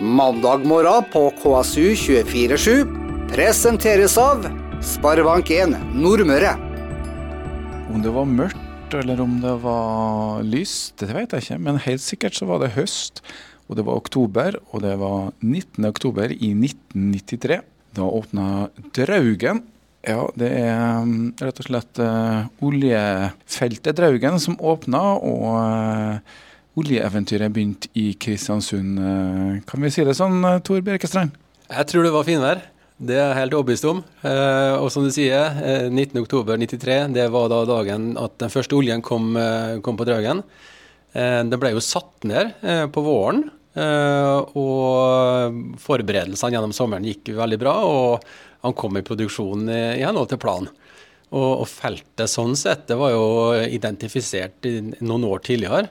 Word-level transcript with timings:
Mandag 0.00 0.62
morgen 0.64 1.04
på 1.12 1.26
KSU247 1.42 2.86
presenteres 3.28 4.14
av 4.16 4.46
Sparebank1 4.80 5.74
Nordmøre. 5.92 6.54
Om 7.92 8.00
det 8.00 8.14
var 8.14 8.24
mørkt 8.24 8.96
eller 8.96 9.20
om 9.20 9.34
det 9.42 9.52
var 9.60 10.40
lyst, 10.48 10.96
det 11.04 11.10
vet 11.12 11.36
jeg 11.36 11.44
ikke. 11.44 11.60
Men 11.68 11.82
helt 11.84 12.00
sikkert 12.00 12.38
så 12.38 12.48
var 12.48 12.64
det 12.64 12.72
høst, 12.78 13.20
og 13.68 13.76
det 13.76 13.84
var 13.90 14.00
oktober. 14.00 14.56
Og 14.72 14.86
det 14.88 14.96
var 15.04 15.34
19. 15.44 15.84
oktober 15.92 16.32
i 16.32 16.54
1993. 16.56 17.60
Da 18.00 18.08
åpna 18.08 18.70
Draugen. 18.96 19.66
Ja, 20.00 20.22
det 20.32 20.54
er 20.64 21.04
mm, 21.04 21.34
rett 21.44 21.60
og 21.60 21.68
slett 21.68 22.00
uh, 22.00 22.48
oljefeltet 22.64 24.00
Draugen 24.00 24.40
som 24.40 24.56
åpna, 24.64 25.10
og 25.20 25.50
uh, 25.60 26.40
oljeeventyret 26.78 27.52
begynte 27.52 27.90
i 27.98 28.12
Kristiansund. 28.14 28.98
Eh, 28.98 29.62
kan 29.66 29.82
vi 29.82 29.90
si 29.90 30.04
det 30.04 30.16
sånn, 30.18 30.42
eh, 30.44 30.60
Tor 30.60 30.80
Bjerkestrand? 30.80 31.34
Jeg 31.70 31.86
tror 31.86 32.04
det 32.04 32.12
var 32.12 32.24
finvær. 32.24 32.62
Det 33.00 33.16
er 33.16 33.30
jeg 33.30 33.38
helt 33.38 33.54
overbevist 33.54 33.88
om. 33.88 34.04
Eh, 34.22 34.74
og 34.76 34.90
som 34.92 35.02
du 35.04 35.10
sier, 35.10 35.88
19.10.93 35.90 37.14
det 37.14 37.30
var 37.30 37.48
da 37.48 37.64
dagen 37.64 38.16
at 38.18 38.38
den 38.38 38.50
første 38.50 38.76
oljen 38.76 39.02
kom, 39.02 39.34
kom 39.82 39.96
på 39.96 40.04
Draugen. 40.04 40.42
Den 41.12 41.58
ble 41.58 41.72
jo 41.72 41.80
satt 41.80 42.22
ned 42.22 42.52
på 42.92 43.02
våren, 43.02 43.50
og 44.54 45.56
forberedelsene 45.80 46.52
gjennom 46.52 46.74
sommeren 46.76 47.08
gikk 47.08 47.32
veldig 47.34 47.58
bra. 47.58 47.72
Og 47.82 48.20
han 48.62 48.74
kom 48.74 48.96
i 48.96 49.02
produksjon 49.02 49.66
i 49.70 50.04
henhold 50.04 50.28
til 50.28 50.38
planen. 50.38 50.68
Og, 51.32 51.66
feltet 51.66 52.28
sånn 52.30 52.54
sett, 52.54 52.86
det 52.86 52.98
var 52.98 53.10
jo 53.10 53.54
identifisert 53.64 54.66
noen 55.00 55.24
år 55.24 55.42
tidligere. 55.46 55.88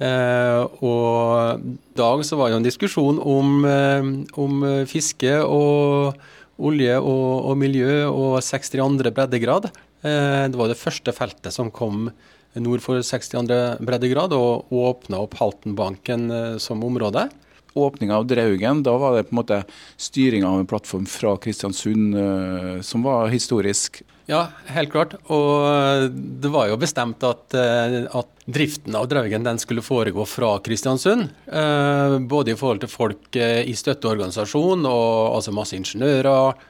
Uh, 0.00 0.64
og 0.80 1.60
i 1.60 1.74
dag 1.98 2.22
så 2.24 2.38
var 2.40 2.48
det 2.48 2.56
en 2.56 2.64
diskusjon 2.64 3.18
om, 3.20 3.66
uh, 3.68 4.06
om 4.40 4.62
fiske 4.88 5.34
og 5.44 6.16
olje 6.60 6.96
og, 6.96 7.50
og, 7.50 7.54
miljø 7.60 8.06
og 8.08 8.38
62. 8.40 9.12
breddegrad. 9.12 9.68
Uh, 10.00 10.48
det 10.48 10.56
var 10.56 10.72
det 10.72 10.80
første 10.80 11.12
feltet 11.12 11.52
som 11.52 11.68
kom 11.68 12.08
nord 12.56 12.82
for 12.82 13.04
62. 13.04 13.44
breddegrad 13.84 14.32
og 14.34 14.72
åpna 14.72 15.20
opp 15.22 15.36
Haltenbanken 15.38 16.26
som 16.58 16.80
område 16.82 17.28
åpninga 17.74 18.16
av 18.16 18.26
Draugen, 18.26 18.82
da 18.82 18.96
var 18.98 19.16
det 19.16 19.28
på 19.28 19.34
en 19.34 19.40
måte 19.40 19.62
styringa 19.96 20.48
av 20.48 20.60
en 20.60 20.66
plattform 20.66 21.06
fra 21.06 21.36
Kristiansund 21.36 22.16
uh, 22.16 22.80
som 22.80 23.02
var 23.02 23.28
historisk? 23.28 24.02
Ja, 24.30 24.46
helt 24.66 24.92
klart. 24.92 25.14
Og 25.30 26.10
det 26.14 26.50
var 26.52 26.68
jo 26.70 26.78
bestemt 26.80 27.22
at, 27.26 27.54
uh, 27.54 28.06
at 28.20 28.46
driften 28.46 28.96
av 28.98 29.08
Draugen 29.10 29.46
den 29.46 29.58
skulle 29.62 29.84
foregå 29.84 30.26
fra 30.28 30.56
Kristiansund. 30.64 31.28
Uh, 31.46 32.18
både 32.18 32.54
i 32.54 32.58
forhold 32.58 32.84
til 32.84 32.92
folk 32.92 33.36
i 33.40 33.74
støtteorganisasjon, 33.76 34.86
og, 34.86 35.36
altså 35.36 35.54
masse 35.54 35.78
ingeniører, 35.78 36.66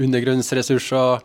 undergrunnsressurser. 0.00 1.20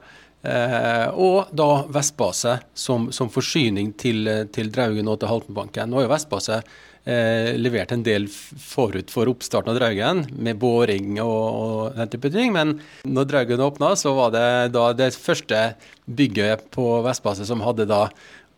og 1.16 1.54
da 1.58 1.70
Vestbase 1.90 2.60
som, 2.74 3.08
som 3.12 3.32
forsyning 3.34 3.94
til, 3.98 4.28
til 4.54 4.70
Draugen 4.72 5.08
og 5.10 5.20
til 5.20 5.32
Haltenbanken. 5.32 5.90
Nå 5.90 6.00
er 6.00 6.06
jo 6.06 6.12
Vestbase 6.12 6.60
eh, 7.06 7.54
levert 7.58 7.94
en 7.96 8.04
del 8.06 8.28
forut 8.30 9.12
for 9.14 9.30
oppstarten 9.32 9.74
av 9.74 9.80
Draugen, 9.80 10.26
med 10.36 10.60
boring 10.62 11.20
og, 11.24 11.46
og, 11.46 11.82
den 11.98 12.12
type 12.14 12.32
ting. 12.34 12.54
Men 12.56 12.80
når 13.08 13.30
Draugen 13.32 13.66
åpna, 13.66 13.94
så 14.00 14.16
var 14.18 14.34
det 14.36 14.48
da 14.76 14.90
det 14.98 15.14
første 15.18 15.68
bygget 16.06 16.70
på 16.76 17.00
Vestbase 17.06 17.48
som 17.48 17.64
hadde 17.66 17.88
da 17.90 18.08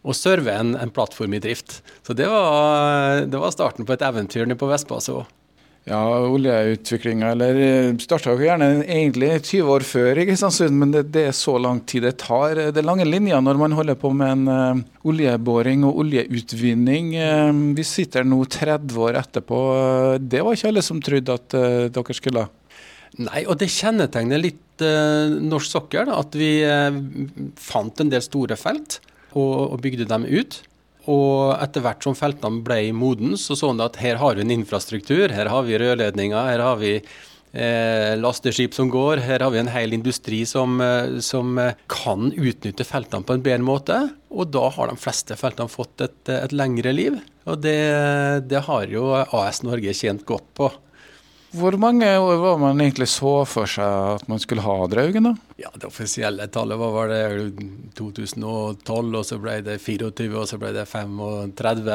å 0.08 0.14
serve 0.16 0.54
en, 0.56 0.76
en 0.80 0.92
plattform 0.94 1.36
i 1.36 1.42
drift. 1.44 1.82
Så 2.08 2.16
det 2.16 2.30
var, 2.32 3.26
det 3.28 3.42
var 3.42 3.56
starten 3.56 3.88
på 3.88 3.96
et 3.96 4.06
eventyr 4.08 4.48
på 4.56 4.70
Vestbase 4.72 5.20
òg. 5.20 5.37
Ja, 5.88 6.02
oljeutviklinga 6.20 7.30
eller 7.32 7.58
eh, 7.64 7.94
starta 8.04 8.34
gjerne 8.36 8.82
egentlig 8.84 9.30
20 9.38 9.70
år 9.72 9.86
før 9.88 10.20
i 10.20 10.26
Kristiansund, 10.28 10.76
men 10.76 10.92
det, 10.92 11.06
det, 11.16 11.24
er 11.30 11.38
så 11.38 11.54
lang 11.64 11.80
tid 11.88 12.04
det 12.04 12.18
tar. 12.26 12.60
Det 12.76 12.82
er 12.82 12.88
lange 12.88 13.06
linjer 13.08 13.40
når 13.40 13.62
man 13.62 13.76
holder 13.78 13.96
på 14.02 14.12
med 14.12 14.34
en 14.34 14.52
uh, 14.52 14.82
oljeboring 15.08 15.86
og 15.88 16.02
oljeutvinning. 16.04 17.14
Uh, 17.16 17.64
vi 17.78 17.88
sitter 17.88 18.28
nå 18.28 18.42
30 18.52 19.00
år 19.00 19.22
etterpå. 19.22 19.62
Det 20.20 20.44
var 20.44 20.60
ikke 20.60 20.74
alle 20.74 20.84
som 20.84 21.00
trodde 21.00 21.40
at 21.40 21.56
uh, 21.56 21.88
dere 21.96 22.20
skulle. 22.20 22.48
Nei, 23.24 23.48
og 23.48 23.56
det 23.62 23.72
kjennetegner 23.72 24.44
litt 24.44 24.64
norsk 24.78 25.72
sokkel 25.72 26.12
at 26.14 26.36
vi 26.38 26.52
fant 27.58 28.04
en 28.04 28.12
del 28.12 28.22
store 28.22 28.54
felt 28.60 29.00
og, 29.32 29.72
og 29.72 29.80
bygde 29.82 30.06
dem 30.12 30.28
ut. 30.28 30.60
Og 31.08 31.56
etter 31.56 31.84
hvert 31.86 32.04
som 32.04 32.18
feltene 32.18 32.64
ble 32.66 32.82
modne, 32.96 33.40
så 33.40 33.56
så 33.56 33.72
han 33.72 33.84
at 33.84 34.00
her 34.02 34.20
har 34.20 34.36
vi 34.36 34.44
en 34.44 34.54
infrastruktur. 34.60 35.32
Her 35.32 35.50
har 35.52 35.66
vi 35.68 35.80
rørledninger, 35.80 36.50
her 36.52 36.64
har 36.66 36.80
vi 36.82 36.98
eh, 36.98 38.14
lasteskip 38.20 38.76
som 38.76 38.92
går. 38.92 39.24
Her 39.24 39.46
har 39.46 39.54
vi 39.54 39.62
en 39.62 39.72
hel 39.72 39.96
industri 39.96 40.44
som, 40.46 40.82
eh, 40.82 41.20
som, 41.24 41.58
eh, 41.58 41.74
kan 41.88 42.32
utnytte 42.32 42.86
feltene 42.86 43.24
på 43.24 43.34
en 43.34 43.46
bedre 43.46 43.64
måte. 43.64 44.02
Og 44.32 44.52
da 44.52 44.68
har 44.70 44.92
de 44.92 45.00
fleste 45.00 45.38
feltene 45.40 45.72
fått 45.72 46.02
et, 46.02 46.20
et 46.30 46.52
lengre 46.52 46.94
liv. 46.94 47.20
Og 47.48 47.62
det, 47.64 47.80
det 48.50 48.66
har 48.68 48.92
jo 48.92 49.14
AS 49.16 49.64
Norge 49.64 49.96
tjent 49.96 50.26
godt 50.28 50.52
på. 50.54 50.72
Hvor 51.56 51.78
mange 51.80 52.08
år 52.20 52.40
var 52.42 52.58
man 52.60 52.82
egentlig 52.84 53.08
så 53.12 53.34
for 53.48 53.70
seg 53.72 54.18
at 54.18 54.26
man 54.28 54.42
skulle 54.44 54.66
ha 54.66 54.78
Draugen, 54.92 55.30
da? 55.30 55.36
Ja, 55.62 55.72
Det 55.74 55.88
offisielle 55.88 56.48
tallet 56.52 56.80
var, 56.80 56.96
vel 57.08 57.54
det 57.56 57.68
2012, 57.96 59.14
og 59.16 59.24
så 59.26 59.38
ble 59.42 59.62
det 59.66 59.78
24, 59.80 60.28
og 60.36 60.50
så 60.50 60.60
ble 60.60 60.74
det 60.76 60.88
35. 60.90 61.94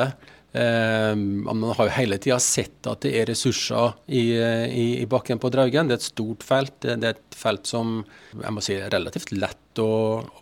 Eh, 0.53 1.13
man 1.17 1.63
har 1.77 1.89
jo 1.89 1.95
hele 1.97 2.19
tida 2.21 2.37
sett 2.43 2.89
at 2.89 3.05
det 3.05 3.15
er 3.17 3.29
ressurser 3.31 3.95
i, 4.09 4.25
i, 4.37 4.87
i, 5.01 5.07
bakken 5.09 5.41
på 5.41 5.53
Draugen. 5.53 5.89
Det 5.89 5.99
er 5.99 6.03
et 6.03 6.09
stort 6.11 6.45
felt. 6.45 6.75
Det 6.85 6.97
er 6.97 7.15
et 7.15 7.39
felt 7.39 7.69
som 7.69 8.01
jeg 8.33 8.57
må 8.57 8.65
si 8.65 8.77
er 8.77 8.93
relativt 8.93 9.33
lett 9.37 9.81
å, 9.85 9.93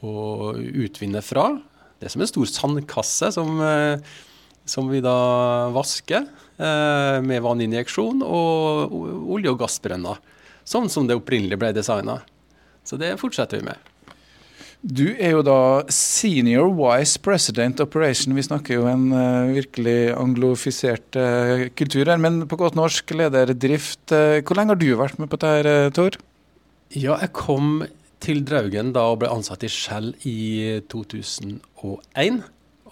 å 0.06 0.54
utvinne 0.54 1.22
fra. 1.22 1.50
Det 2.00 2.09
er 2.09 2.15
som 2.15 2.25
en 2.25 2.31
stor 2.31 2.50
sandkasse 2.50 3.31
som, 3.37 3.59
eh, 3.62 4.19
som 4.70 4.88
vi 4.91 5.03
da 5.04 5.16
vasker. 5.75 6.28
Eh, 6.60 7.19
med 7.25 7.41
vanninjeksjon 7.41 8.20
og 8.20 8.92
olje- 8.92 9.53
og 9.54 9.62
gassbrønner. 9.62 10.19
Sånn 10.69 10.91
som 10.92 11.06
det 11.08 11.16
opprinnelig 11.16 11.56
ble 11.58 11.70
designa. 11.72 12.19
Så 12.84 12.98
det 13.00 13.14
fortsetter 13.20 13.60
vi 13.60 13.70
med. 13.70 13.88
Du 14.81 15.06
er 15.12 15.34
jo 15.34 15.41
da 15.44 15.84
senior 15.92 16.69
vice 16.76 17.20
president 17.20 17.81
operation. 17.81 18.36
Vi 18.36 18.44
snakker 18.44 18.78
jo 18.78 18.86
en 18.88 19.08
uh, 19.12 19.53
virkelig 19.53 20.12
anglofisert 20.16 21.16
uh, 21.20 21.66
kultur 21.76 22.08
her. 22.08 22.20
Men 22.20 22.47
på 22.48 22.60
godt 22.60 22.76
norsk 22.76 23.12
leder 23.16 23.52
drift. 23.52 24.06
Uh, 24.08 24.41
hvor 24.41 24.56
lenge 24.56 24.72
har 24.75 24.81
du 24.81 24.88
vært 25.00 25.20
med 25.20 25.32
på 25.32 25.41
dette, 25.41 25.52
her, 25.69 25.92
Tor? 25.97 26.16
Ja, 26.92 27.19
jeg 27.20 27.32
kom 27.37 27.84
til 28.20 28.41
Draugen 28.44 28.94
da 28.97 29.06
og 29.12 29.20
ble 29.20 29.32
ansatt 29.32 29.64
i 29.64 29.72
Skjell 29.72 30.14
i 30.28 30.81
2001. 30.92 32.42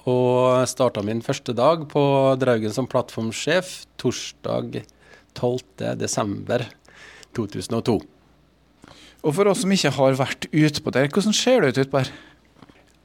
Og 0.09 0.65
starta 0.71 1.03
min 1.05 1.19
første 1.25 1.53
dag 1.57 1.83
på 1.91 2.03
Draugen 2.41 2.73
som 2.73 2.87
plattformsjef 2.89 3.87
torsdag 4.01 4.83
12.12.2002. 5.37 7.99
Og 9.27 9.35
for 9.35 9.47
oss 9.51 9.63
som 9.65 9.73
ikke 9.75 9.97
har 9.99 10.13
vært 10.19 10.43
ute 10.55 10.83
på 10.83 10.91
der, 10.95 11.09
hvordan 11.13 11.35
ser 11.37 11.61
det 11.61 11.69
ut 11.73 11.79
utpå 11.85 11.97
her? 12.01 12.11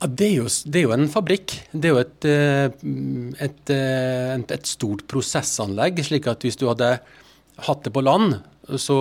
Ja, 0.04 0.08
det, 0.08 0.28
er 0.28 0.36
jo, 0.36 0.48
det, 0.48 0.80
er 0.80 0.86
jo, 0.86 0.96
en 0.96 1.12
fabrikk. 1.12 1.50
Det 1.72 1.86
er 1.88 1.94
jo 1.94 2.02
et, 2.02 2.26
eh, 2.28 2.68
et, 3.48 3.70
eh, 3.72 4.36
et, 4.36 4.52
et 4.52 4.66
stort 4.68 5.02
prosessanlegg. 5.10 6.04
slik 6.04 6.28
at 6.28 6.42
hvis 6.44 6.60
du 6.60 6.68
hadde 6.68 7.00
hatt 7.64 7.84
det 7.86 7.94
på 7.96 8.02
land, 8.04 8.36
så 8.80 8.98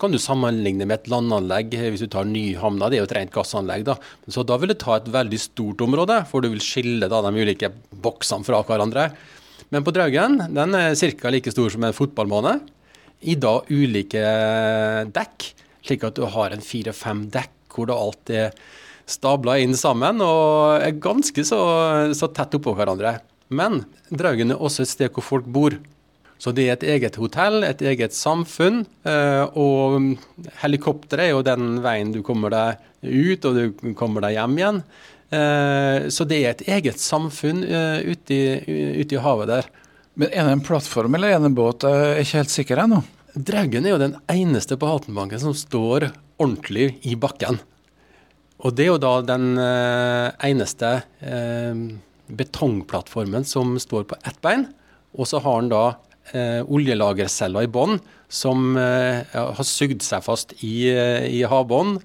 kan 0.00 0.10
du 0.10 0.18
sammenligne 0.18 0.86
med 0.88 0.96
et 0.96 1.10
landanlegg 1.12 1.76
hvis 1.78 2.02
du 2.02 2.08
tar 2.10 2.26
Nyhamna, 2.26 2.88
det 2.90 2.98
er 2.98 3.04
jo 3.04 3.08
et 3.08 3.14
rent 3.14 3.34
gassanlegg. 3.34 3.84
da. 3.86 3.94
Så 4.26 4.42
da 4.42 4.58
vil 4.58 4.72
det 4.72 4.80
ta 4.82 4.96
et 4.98 5.06
veldig 5.06 5.38
stort 5.38 5.84
område, 5.86 6.18
for 6.26 6.42
du 6.42 6.50
vil 6.50 6.62
skille 6.62 7.06
da, 7.10 7.22
de 7.22 7.44
ulike 7.44 7.70
boksene 8.02 8.46
fra 8.46 8.62
hverandre. 8.66 9.12
Men 9.70 9.86
på 9.86 9.94
Draugen 9.94 10.40
den 10.54 10.74
er 10.74 10.98
ca. 10.98 11.30
like 11.30 11.52
stor 11.54 11.70
som 11.70 11.84
en 11.86 11.94
fotballmåne. 11.94 12.58
I 13.22 13.38
da 13.38 13.60
ulike 13.70 14.24
dekk, 15.14 15.46
slik 15.86 16.04
at 16.04 16.18
du 16.18 16.26
har 16.26 16.50
en 16.50 16.64
fire-fem 16.64 17.28
dekk 17.32 17.52
hvor 17.74 17.88
det 17.88 17.94
alt 17.94 18.30
er 18.30 18.58
stabla 19.10 19.58
inn 19.60 19.74
sammen 19.76 20.22
og 20.24 20.82
er 20.82 20.98
ganske 21.02 21.44
så, 21.46 21.60
så 22.16 22.30
tett 22.34 22.58
oppå 22.58 22.74
hverandre. 22.76 23.18
Men 23.54 23.84
Draugen 24.10 24.54
er 24.54 24.60
også 24.60 24.84
et 24.84 24.90
sted 24.90 25.14
hvor 25.14 25.26
folk 25.26 25.46
bor. 25.46 25.76
Så 26.44 26.52
det 26.52 26.66
er 26.66 26.74
et 26.74 26.84
eget 26.98 27.16
hotell, 27.16 27.62
et 27.64 27.80
eget 27.80 28.12
samfunn. 28.12 28.82
Eh, 29.08 29.44
og 29.56 30.18
helikopter 30.60 31.22
er 31.24 31.30
jo 31.30 31.44
den 31.46 31.78
veien 31.84 32.10
du 32.12 32.20
kommer 32.26 32.52
deg 32.52 32.82
ut, 33.00 33.46
og 33.48 33.56
du 33.56 33.94
kommer 33.96 34.26
deg 34.26 34.36
hjem 34.36 34.58
igjen. 34.60 34.82
Eh, 35.32 36.10
så 36.12 36.26
det 36.28 36.42
er 36.42 36.50
et 36.50 36.66
eget 36.76 37.00
samfunn 37.00 37.64
eh, 37.64 38.12
ute 38.12 38.36
i, 38.36 38.76
ute 39.00 39.16
i 39.16 39.24
havet 39.24 39.54
der. 39.54 39.72
Men 40.20 40.36
Er 40.36 40.44
det 40.44 40.58
en 40.58 40.66
plattform 40.68 41.16
eller 41.16 41.32
er 41.32 41.40
det 41.40 41.48
en 41.48 41.56
båt? 41.56 41.88
Jeg 41.88 42.12
er 42.12 42.20
ikke 42.26 42.42
helt 42.42 42.56
sikker 42.58 42.84
ennå. 42.84 43.00
Draugen 43.34 43.88
er 43.88 43.94
jo 43.94 44.04
den 44.04 44.18
eneste 44.30 44.76
på 44.78 44.92
Haltenbanken 44.92 45.40
som 45.42 45.56
står 45.56 46.10
ordentlig 46.36 46.98
i 47.08 47.16
bakken. 47.16 47.56
Og 48.60 48.76
det 48.76 48.84
er 48.84 48.92
jo 48.92 49.00
da 49.02 49.16
den 49.26 49.56
eneste 49.58 50.92
betongplattformen 52.30 53.48
som 53.48 53.74
står 53.82 54.06
på 54.12 54.20
ett 54.22 54.38
bein. 54.44 54.68
Og 55.18 55.26
så 55.30 55.40
har 55.42 55.64
den 55.64 55.72
da 55.72 55.84
eh, 56.32 56.60
oljelagerceller 56.64 57.66
i 57.66 57.72
bånn 57.72 57.98
som 58.28 58.76
eh, 58.80 59.24
har 59.34 59.66
sugd 59.68 60.02
seg 60.02 60.24
fast 60.24 60.56
i, 60.64 60.88
eh, 60.90 61.26
i 61.28 61.42
havbunnen 61.48 62.00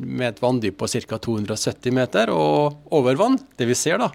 med 0.00 0.28
et 0.30 0.40
vanndyp 0.42 0.78
på 0.80 0.88
ca. 0.88 1.18
270 1.18 1.92
meter 1.92 2.32
og 2.32 2.80
over 2.96 3.18
vann. 3.20 3.38
Det 3.56 3.68
vi 3.68 3.76
ser, 3.76 4.00
da, 4.00 4.10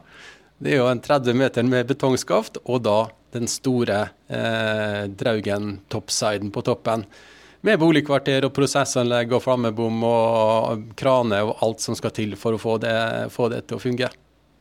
det 0.57 0.73
er 0.73 0.81
jo 0.81 0.89
en 0.89 1.03
30 1.03 1.37
meter 1.37 1.67
med 1.67 1.87
betongskaft, 1.89 2.57
og 2.65 2.83
da 2.87 2.99
den 3.35 3.49
store 3.51 4.07
eh, 4.31 5.05
Draugen 5.11 5.79
topsiden 5.91 6.51
på 6.55 6.63
toppen. 6.65 7.03
Med 7.65 7.79
boligkvarter 7.81 8.45
og 8.45 8.53
prosessanlegg 8.55 9.33
og 9.33 9.41
flammebom 9.43 10.03
og 10.05 10.85
krane 10.97 11.41
og 11.47 11.63
alt 11.65 11.81
som 11.83 11.97
skal 11.97 12.13
til 12.15 12.35
for 12.39 12.55
å 12.55 12.61
få 12.61 12.77
det, 12.83 12.95
få 13.33 13.49
det 13.51 13.65
til 13.67 13.79
å 13.79 13.83
fungere. 13.83 14.13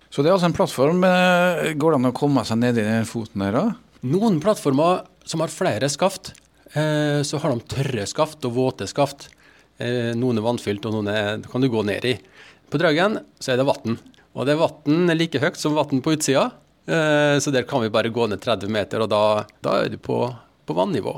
Så 0.08 0.22
det 0.22 0.30
er 0.30 0.36
altså 0.36 0.48
en 0.48 0.56
plattform. 0.56 1.04
Eh, 1.06 1.74
går 1.78 1.94
det 1.94 2.00
an 2.00 2.10
å 2.10 2.16
komme 2.16 2.44
seg 2.46 2.60
ned 2.62 2.78
i 2.80 2.86
den 2.86 3.08
foten 3.08 3.44
her, 3.44 3.54
da? 3.54 3.64
Noen 4.04 4.34
plattformer 4.36 5.06
som 5.24 5.40
har 5.40 5.48
flere 5.48 5.88
skaft, 5.88 6.34
eh, 6.72 7.22
så 7.24 7.38
har 7.40 7.54
de 7.54 7.60
tørre 7.72 8.04
skaft 8.04 8.44
og 8.44 8.52
våte 8.52 8.84
skaft. 8.84 9.30
Eh, 9.80 10.12
noen 10.12 10.36
er 10.36 10.44
vannfylt, 10.44 10.84
og 10.84 10.92
noen 10.92 11.08
er, 11.08 11.38
kan 11.48 11.64
du 11.64 11.70
gå 11.72 11.80
ned 11.88 12.04
i. 12.04 12.18
På 12.68 12.76
Draugen 12.76 13.16
så 13.40 13.54
er 13.54 13.56
det 13.56 13.64
vann. 13.64 13.96
Og 14.34 14.44
det 14.44 14.52
er 14.52 14.60
vann 14.60 15.08
like 15.16 15.40
høyt 15.40 15.56
som 15.56 15.78
vann 15.78 16.02
på 16.04 16.18
utsida. 16.18 16.50
Eh, 16.84 17.40
så 17.40 17.50
der 17.50 17.64
kan 17.64 17.80
vi 17.80 17.88
bare 17.88 18.12
gå 18.12 18.28
ned 18.28 18.42
30 18.44 18.68
meter, 18.68 19.00
og 19.00 19.08
da, 19.08 19.46
da 19.64 19.78
er 19.80 19.88
du 19.88 19.96
på, 19.96 20.20
på 20.68 20.76
vannivå. 20.76 21.16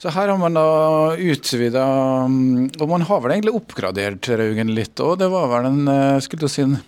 Så 0.00 0.08
her 0.16 0.32
har 0.32 0.40
man 0.40 0.56
da 0.56 1.12
utvida 1.12 1.84
Og 2.24 2.86
man 2.88 3.02
har 3.04 3.20
vel 3.20 3.34
egentlig 3.34 3.52
oppgradert 3.52 4.22
Draugen 4.24 4.72
litt 4.72 4.96
òg. 4.96 5.18
Det 5.20 5.28
var 5.28 5.52
vel 5.52 5.68
en, 5.68 5.84
skulle 6.24 6.48
du 6.48 6.48
si, 6.48 6.64
en 6.64 6.78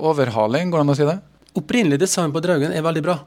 overhaling, 0.00 0.72
går 0.72 0.80
det 0.80 0.86
an 0.86 0.96
å 0.96 0.96
si 0.96 1.12
det? 1.12 1.20
Opprinnelig 1.60 2.00
design 2.06 2.32
på 2.32 2.40
Draugen 2.40 2.72
er 2.72 2.88
veldig 2.88 3.04
bra. 3.04 3.20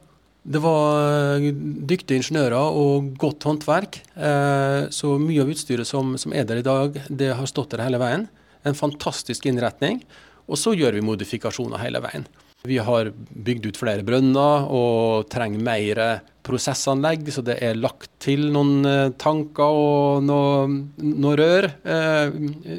Det 0.48 0.62
var 0.64 1.42
eh, 1.42 1.50
dyktige 1.52 2.22
ingeniører 2.22 2.80
og 2.80 3.12
godt 3.20 3.44
håndverk. 3.50 4.00
Eh, 4.16 4.88
så 4.96 5.18
mye 5.20 5.44
av 5.44 5.52
utstyret 5.52 5.88
som, 5.90 6.14
som, 6.20 6.32
er 6.32 6.48
der 6.48 6.62
i 6.62 6.66
dag, 6.66 6.96
det 7.12 7.34
har 7.36 7.50
stått 7.52 7.74
der 7.74 7.84
hele 7.84 8.00
veien. 8.00 8.30
En 8.64 8.78
fantastisk 8.78 9.50
innretning. 9.50 10.00
Og 10.48 10.56
så 10.60 10.72
gjør 10.72 10.96
vi 10.96 11.04
modifikasjoner 11.04 11.82
hele 11.84 12.00
veien. 12.06 12.24
Vi 12.68 12.80
har 12.80 13.12
bygd 13.12 13.68
ut 13.68 13.80
flere 13.80 14.06
brønner 14.08 14.70
og 14.72 15.28
trenger 15.32 15.62
mer 15.64 16.00
prosessanlegg, 16.48 17.28
så 17.32 17.44
det 17.44 17.58
er 17.64 17.76
lagt 17.76 18.08
til 18.24 18.48
noen 18.56 18.88
eh, 18.88 19.12
tanker 19.20 19.68
og 19.68 20.24
noen 20.24 20.78
noe 20.96 21.36
rør 21.42 21.68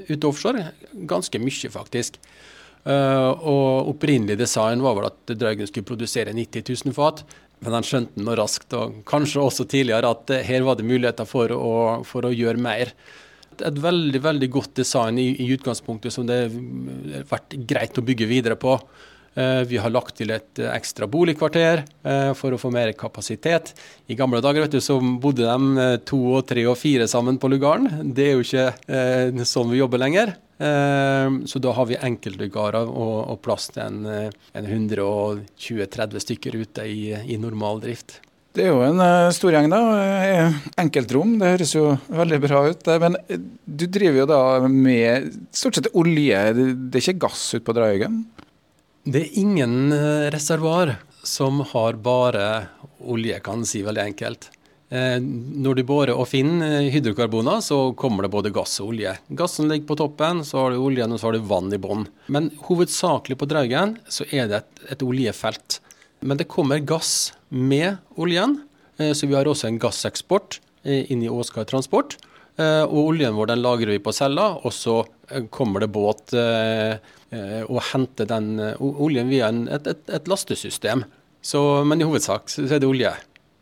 ute 0.09 0.25
offshore. 0.25 0.71
Ganske 1.09 1.41
mye, 1.43 1.69
faktisk. 1.75 2.17
Og 2.89 3.91
Opprinnelig 3.91 4.39
design 4.41 4.81
var 4.81 4.95
vel 4.97 5.09
at 5.11 5.33
Draugen 5.37 5.69
skulle 5.69 5.85
produsere 5.85 6.33
90 6.33 6.63
000 6.87 6.95
fat. 6.97 7.21
Men 7.65 7.79
han 7.79 7.87
skjønte 7.87 8.23
nå 8.23 8.37
raskt, 8.39 8.75
og 8.79 9.01
kanskje 9.09 9.43
også 9.43 9.67
tidligere, 9.71 10.13
at 10.15 10.35
eh, 10.35 10.45
her 10.47 10.67
var 10.67 10.79
det 10.79 10.87
muligheter 10.89 11.27
for 11.29 11.53
å, 11.55 11.73
for 12.07 12.29
å 12.29 12.35
gjøre 12.35 12.63
mer. 12.63 12.93
Et 13.59 13.83
veldig 13.83 14.23
veldig 14.23 14.49
godt 14.55 14.77
design 14.79 15.19
i, 15.19 15.33
i 15.43 15.51
utgangspunktet 15.57 16.15
som 16.15 16.27
det 16.29 16.45
har 16.47 17.25
vært 17.31 17.57
greit 17.69 17.99
å 17.99 18.05
bygge 18.07 18.29
videre 18.31 18.59
på. 18.61 18.77
Eh, 19.35 19.65
vi 19.71 19.81
har 19.83 19.91
lagt 19.91 20.21
til 20.21 20.31
et 20.35 20.63
ekstra 20.71 21.09
boligkvarter 21.11 21.83
eh, 21.83 22.31
for 22.39 22.55
å 22.55 22.61
få 22.63 22.71
mer 22.75 22.95
kapasitet. 22.99 23.75
I 24.07 24.19
gamle 24.19 24.43
dager 24.45 24.65
vet 24.65 24.79
du, 24.79 24.83
så 24.85 25.01
bodde 25.03 25.49
de 25.49 25.89
to, 26.07 26.23
og 26.39 26.47
tre 26.51 26.63
og 26.71 26.79
fire 26.79 27.11
sammen 27.11 27.43
på 27.43 27.51
lugaren. 27.51 27.91
Det 28.15 28.29
er 28.29 28.39
jo 28.39 28.47
ikke 28.47 29.47
sånn 29.49 29.75
vi 29.75 29.83
jobber 29.83 30.07
lenger. 30.07 30.39
Ehm, 30.59 31.47
så 31.47 31.61
da 31.63 31.73
har 31.77 31.87
vi 31.87 31.99
enkeltlugarer 32.03 32.89
og, 32.91 33.19
og 33.31 33.43
plass 33.45 33.69
til 33.75 33.85
en, 33.85 34.01
eh, 34.11 34.31
en 34.59 34.67
120-30 34.67 36.25
stykker 36.25 36.59
ute 36.59 36.87
i, 36.87 37.13
i 37.15 37.39
normal 37.39 37.83
drift. 37.85 38.19
Det 38.57 38.65
er 38.65 38.73
jo 38.73 38.81
en 38.83 38.99
uh, 38.99 39.29
stor 39.31 39.55
gjeng, 39.55 39.69
da. 39.71 39.79
Eh, 40.25 40.57
enkeltrom, 40.83 41.37
det 41.39 41.53
høres 41.53 41.77
jo 41.77 41.93
veldig 42.11 42.41
bra 42.43 42.65
ut. 42.73 42.91
Men 43.05 43.19
du 43.29 43.87
driver 43.87 44.23
jo 44.25 44.27
da 44.27 44.41
med 44.73 45.29
stort 45.55 45.79
sett 45.79 45.93
olje, 45.95 46.41
det 46.57 46.99
er 46.99 47.05
ikke 47.05 47.29
gass 47.29 47.45
ute 47.55 47.63
på 47.69 47.77
Drahaugen? 47.77 48.25
Det 49.09 49.23
er 49.23 49.39
ingen 49.41 49.93
reservoar 50.35 50.97
som 51.23 51.63
har 51.71 52.01
bare 52.03 52.49
olje, 52.99 53.39
kan 53.45 53.63
en 53.63 53.69
si 53.69 53.85
veldig 53.87 54.09
enkelt. 54.11 54.51
Eh, 54.89 55.19
når 55.21 55.77
du 55.77 55.83
borer 55.85 56.17
og 56.17 56.31
finner 56.31 56.79
eh, 56.79 56.93
hydrokarboner, 56.95 57.61
så 57.65 57.91
kommer 57.99 58.25
det 58.25 58.33
både 58.33 58.53
gass 58.55 58.79
og 58.81 58.95
olje. 58.95 59.13
Gassen 59.37 59.69
ligger 59.69 59.91
på 59.91 59.99
toppen, 60.01 60.41
så 60.49 60.63
har 60.63 60.73
du 60.73 60.81
oljen 60.81 61.13
og 61.13 61.21
så 61.21 61.29
har 61.29 61.37
du 61.37 61.51
vann 61.51 61.69
i 61.77 61.81
bånn. 61.81 62.07
Men 62.33 62.49
hovedsakelig 62.71 63.37
på 63.41 63.51
Draugen 63.51 63.99
så 64.09 64.25
er 64.33 64.49
det 64.49 64.63
et, 64.63 64.87
et, 64.95 65.05
oljefelt. 65.05 65.83
Men 66.25 66.41
det 66.41 66.49
kommer 66.49 66.81
gass 66.81 67.35
med 67.53 68.01
oljen, 68.17 68.63
eh, 68.97 69.13
så 69.13 69.29
vi 69.29 69.37
har 69.37 69.51
også 69.51 69.69
en 69.69 69.83
gasseksport 69.83 70.63
inn 70.89 71.21
i 71.21 71.29
Åsgard 71.29 71.69
Transport. 71.69 72.15
Og 72.59 72.97
oljen 73.11 73.35
vår 73.37 73.51
den 73.51 73.61
lagrer 73.61 73.91
vi 73.93 74.01
på 74.01 74.13
cella, 74.15 74.47
og 74.65 74.73
så 74.73 74.95
kommer 75.53 75.83
det 75.83 75.91
båt 75.93 76.33
og 76.33 77.81
henter 77.91 78.29
den 78.31 78.49
oljen 78.79 79.29
via 79.29 79.51
et, 79.75 79.91
et, 79.91 80.01
et 80.17 80.31
lastesystem. 80.31 81.03
Så, 81.45 81.61
men 81.85 82.01
i 82.01 82.09
hovedsak 82.09 82.49
så 82.51 82.65
er 82.65 82.81
det 82.81 82.89
olje. 82.89 83.13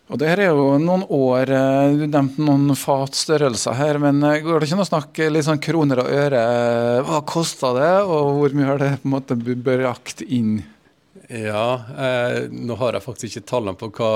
Og 0.06 0.20
Det 0.20 0.28
her 0.30 0.38
er 0.44 0.52
jo 0.54 0.76
noen 0.78 1.02
år, 1.10 1.50
eh, 1.50 1.96
du 1.98 2.04
nevnte 2.06 2.44
noen 2.46 2.70
fatstørrelser 2.78 3.74
her, 3.74 3.98
men 3.98 4.22
eh, 4.22 4.38
går 4.44 4.60
det 4.60 4.68
ikke 4.68 4.78
an 4.78 4.84
å 4.84 4.86
snakke 4.86 5.26
litt 5.32 5.48
sånn 5.48 5.62
kroner 5.62 6.04
og 6.04 6.12
øre? 6.14 6.42
Hva 7.08 7.24
kosta 7.26 7.72
det, 7.74 7.90
og 8.06 8.36
hvor 8.38 8.54
mye 8.54 8.68
har 8.70 8.78
det 8.82 8.92
på 9.02 9.10
en 9.10 9.14
måte 9.16 9.36
brakt 9.36 10.22
inn? 10.22 10.60
Ja, 11.26 11.82
eh, 11.98 12.46
nå 12.54 12.76
har 12.78 12.94
jeg 12.94 13.02
faktisk 13.02 13.32
ikke 13.32 13.50
tallene 13.50 13.78
på 13.80 13.88
hva, 13.98 14.12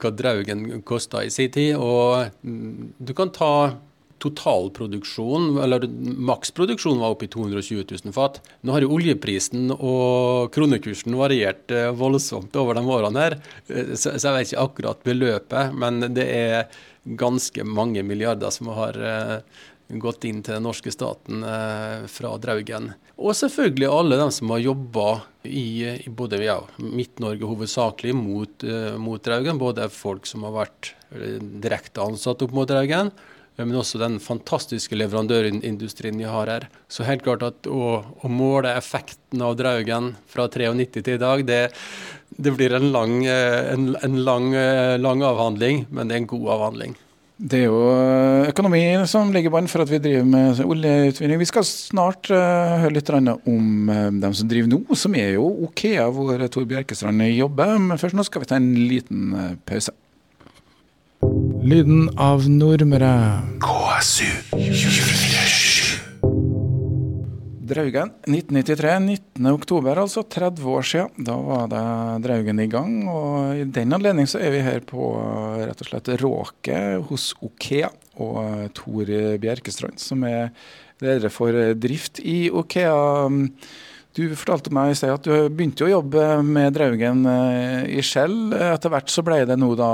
hva 0.00 0.12
Draugen 0.16 0.80
kosta 0.88 1.20
i 1.26 1.32
sin 1.34 1.52
tid. 1.52 1.76
og 1.76 2.32
mm, 2.40 2.94
Du 2.96 3.12
kan 3.12 3.28
ta 3.28 3.52
totalproduksjon, 4.18 5.58
eller 5.62 5.86
maksproduksjonen 6.30 7.02
var 7.02 7.14
oppe 7.14 7.26
i 7.26 7.32
220 7.32 7.84
000 8.04 8.16
fat. 8.16 8.40
Nå 8.64 8.72
har 8.72 8.84
jo 8.84 8.94
oljeprisen 8.96 9.70
og 9.76 10.52
kronekursen 10.56 11.16
variert 11.18 11.72
eh, 11.74 11.90
voldsomt 11.96 12.56
over 12.56 12.78
de 12.78 12.84
årene 12.96 13.24
her, 13.26 13.38
eh, 13.68 13.94
så 13.98 14.16
jeg 14.16 14.36
vet 14.36 14.50
ikke 14.50 14.64
akkurat 14.64 15.06
beløpet, 15.06 15.76
men 15.76 16.00
det 16.16 16.26
er 16.32 16.84
ganske 17.06 17.64
mange 17.68 18.02
milliarder 18.06 18.54
som 18.54 18.72
har 18.74 18.96
eh, 18.96 19.38
gått 20.02 20.24
inn 20.26 20.40
til 20.42 20.56
den 20.56 20.64
norske 20.66 20.90
staten 20.90 21.44
fra 22.10 22.32
Draugen. 22.42 22.88
Og 23.22 23.36
selvfølgelig 23.38 23.86
alle 23.86 24.16
de 24.18 24.24
som 24.34 24.50
har 24.50 24.64
jobba 24.64 25.04
i, 25.46 26.00
både 26.10 26.40
ja, 26.42 26.56
Midt-Norge 26.82 27.46
hovedsakelig 27.46 28.16
mot, 28.18 28.66
mot 28.98 29.22
Draugen. 29.22 29.60
Både 29.62 29.86
folk 29.94 30.26
som 30.26 30.42
har 30.42 30.56
vært 30.56 30.90
direkte 31.62 32.02
ansatt 32.02 32.42
opp 32.42 32.56
mot 32.58 32.66
Draugen, 32.66 33.12
men 33.64 33.78
også 33.80 34.00
den 34.00 34.18
fantastiske 34.20 34.96
leverandørindustrien 34.98 36.18
vi 36.20 36.28
har 36.28 36.50
her. 36.52 36.68
Så 36.92 37.06
helt 37.08 37.24
klart 37.24 37.44
at 37.46 37.68
å, 37.70 38.02
å 38.04 38.30
måle 38.32 38.74
effekten 38.76 39.42
av 39.44 39.56
Draugen 39.56 40.12
fra 40.28 40.48
93 40.50 41.00
til 41.00 41.16
i 41.16 41.22
dag, 41.22 41.46
det, 41.48 41.62
det 42.36 42.52
blir 42.52 42.76
en, 42.76 42.90
lang, 42.92 43.18
eh, 43.24 43.72
en, 43.72 43.94
en 44.02 44.20
lang, 44.28 44.52
eh, 44.54 44.98
lang, 45.00 45.24
avhandling, 45.24 45.86
men 45.90 46.08
det 46.08 46.16
er 46.16 46.24
en 46.24 46.30
god 46.36 46.46
avhandling. 46.58 46.96
Det 47.36 47.58
er 47.62 47.66
jo 47.66 47.80
eh, 47.92 48.50
økonomi 48.52 48.82
som 49.08 49.32
ligger 49.32 49.52
i 49.52 49.66
for 49.68 49.84
at 49.84 49.92
vi 49.92 50.00
driver 50.04 50.28
med 50.28 50.60
oljeutvinning. 50.64 51.40
Vi 51.40 51.48
skal 51.48 51.66
snart 51.68 52.30
uh, 52.32 52.80
høre 52.80 52.94
litt 52.96 53.12
om 53.12 53.92
dem 54.20 54.32
som 54.36 54.48
driver 54.48 54.72
nå, 54.72 54.80
som 54.96 55.16
er 55.16 55.36
jo 55.36 55.48
OK, 55.68 55.84
hvor 56.12 56.40
Tor 56.48 56.68
Bjerkestrand 56.68 57.24
jobber. 57.32 57.76
Men 57.76 58.00
først 58.00 58.16
nå 58.16 58.24
skal 58.24 58.44
vi 58.44 58.48
ta 58.52 58.60
en 58.60 58.72
liten 58.88 59.32
uh, 59.36 59.52
pause. 59.68 59.92
Lyden 61.36 62.06
av 62.16 62.46
Nordmøre. 62.48 63.12
KSU 63.60 64.28
247. 64.52 65.96
Draugen 67.66 68.12
1993, 68.24 68.92
19. 69.04 69.48
oktober, 69.50 70.00
altså 70.00 70.22
30 70.22 70.68
år 70.70 70.86
siden. 70.86 71.26
Da 71.26 71.34
var 71.36 71.66
det 71.72 71.82
Draugen 72.24 72.62
i 72.62 72.68
gang. 72.72 72.94
og 73.10 73.60
I 73.60 73.66
den 73.68 73.92
anledning 73.92 74.30
så 74.30 74.40
er 74.40 74.54
vi 74.54 74.62
her 74.64 74.80
på 74.86 75.10
rett 75.60 75.82
og 75.84 75.90
slett 75.90 76.12
Råket 76.22 77.04
hos 77.10 77.28
Okea 77.44 77.90
og 78.22 78.70
Tor 78.78 79.12
Bjerkestrand, 79.42 80.00
som 80.00 80.24
er 80.24 80.54
leder 81.04 81.28
for 81.34 81.52
drift 81.76 82.22
i 82.24 82.46
Okea. 82.48 83.28
Du 84.16 84.30
fortalte 84.32 84.72
meg 84.72 84.94
i 84.94 84.96
sted 84.96 85.12
at 85.12 85.26
du 85.26 85.50
begynte 85.52 85.84
å 85.84 85.90
jobbe 85.90 86.22
med 86.40 86.72
Draugen 86.72 87.26
eh, 87.28 87.98
i 87.98 88.04
Skjell. 88.04 88.54
Etter 88.54 88.92
hvert 88.92 89.12
så 89.12 89.20
ble 89.26 89.42
det 89.44 89.58
nå 89.60 89.68
da 89.76 89.88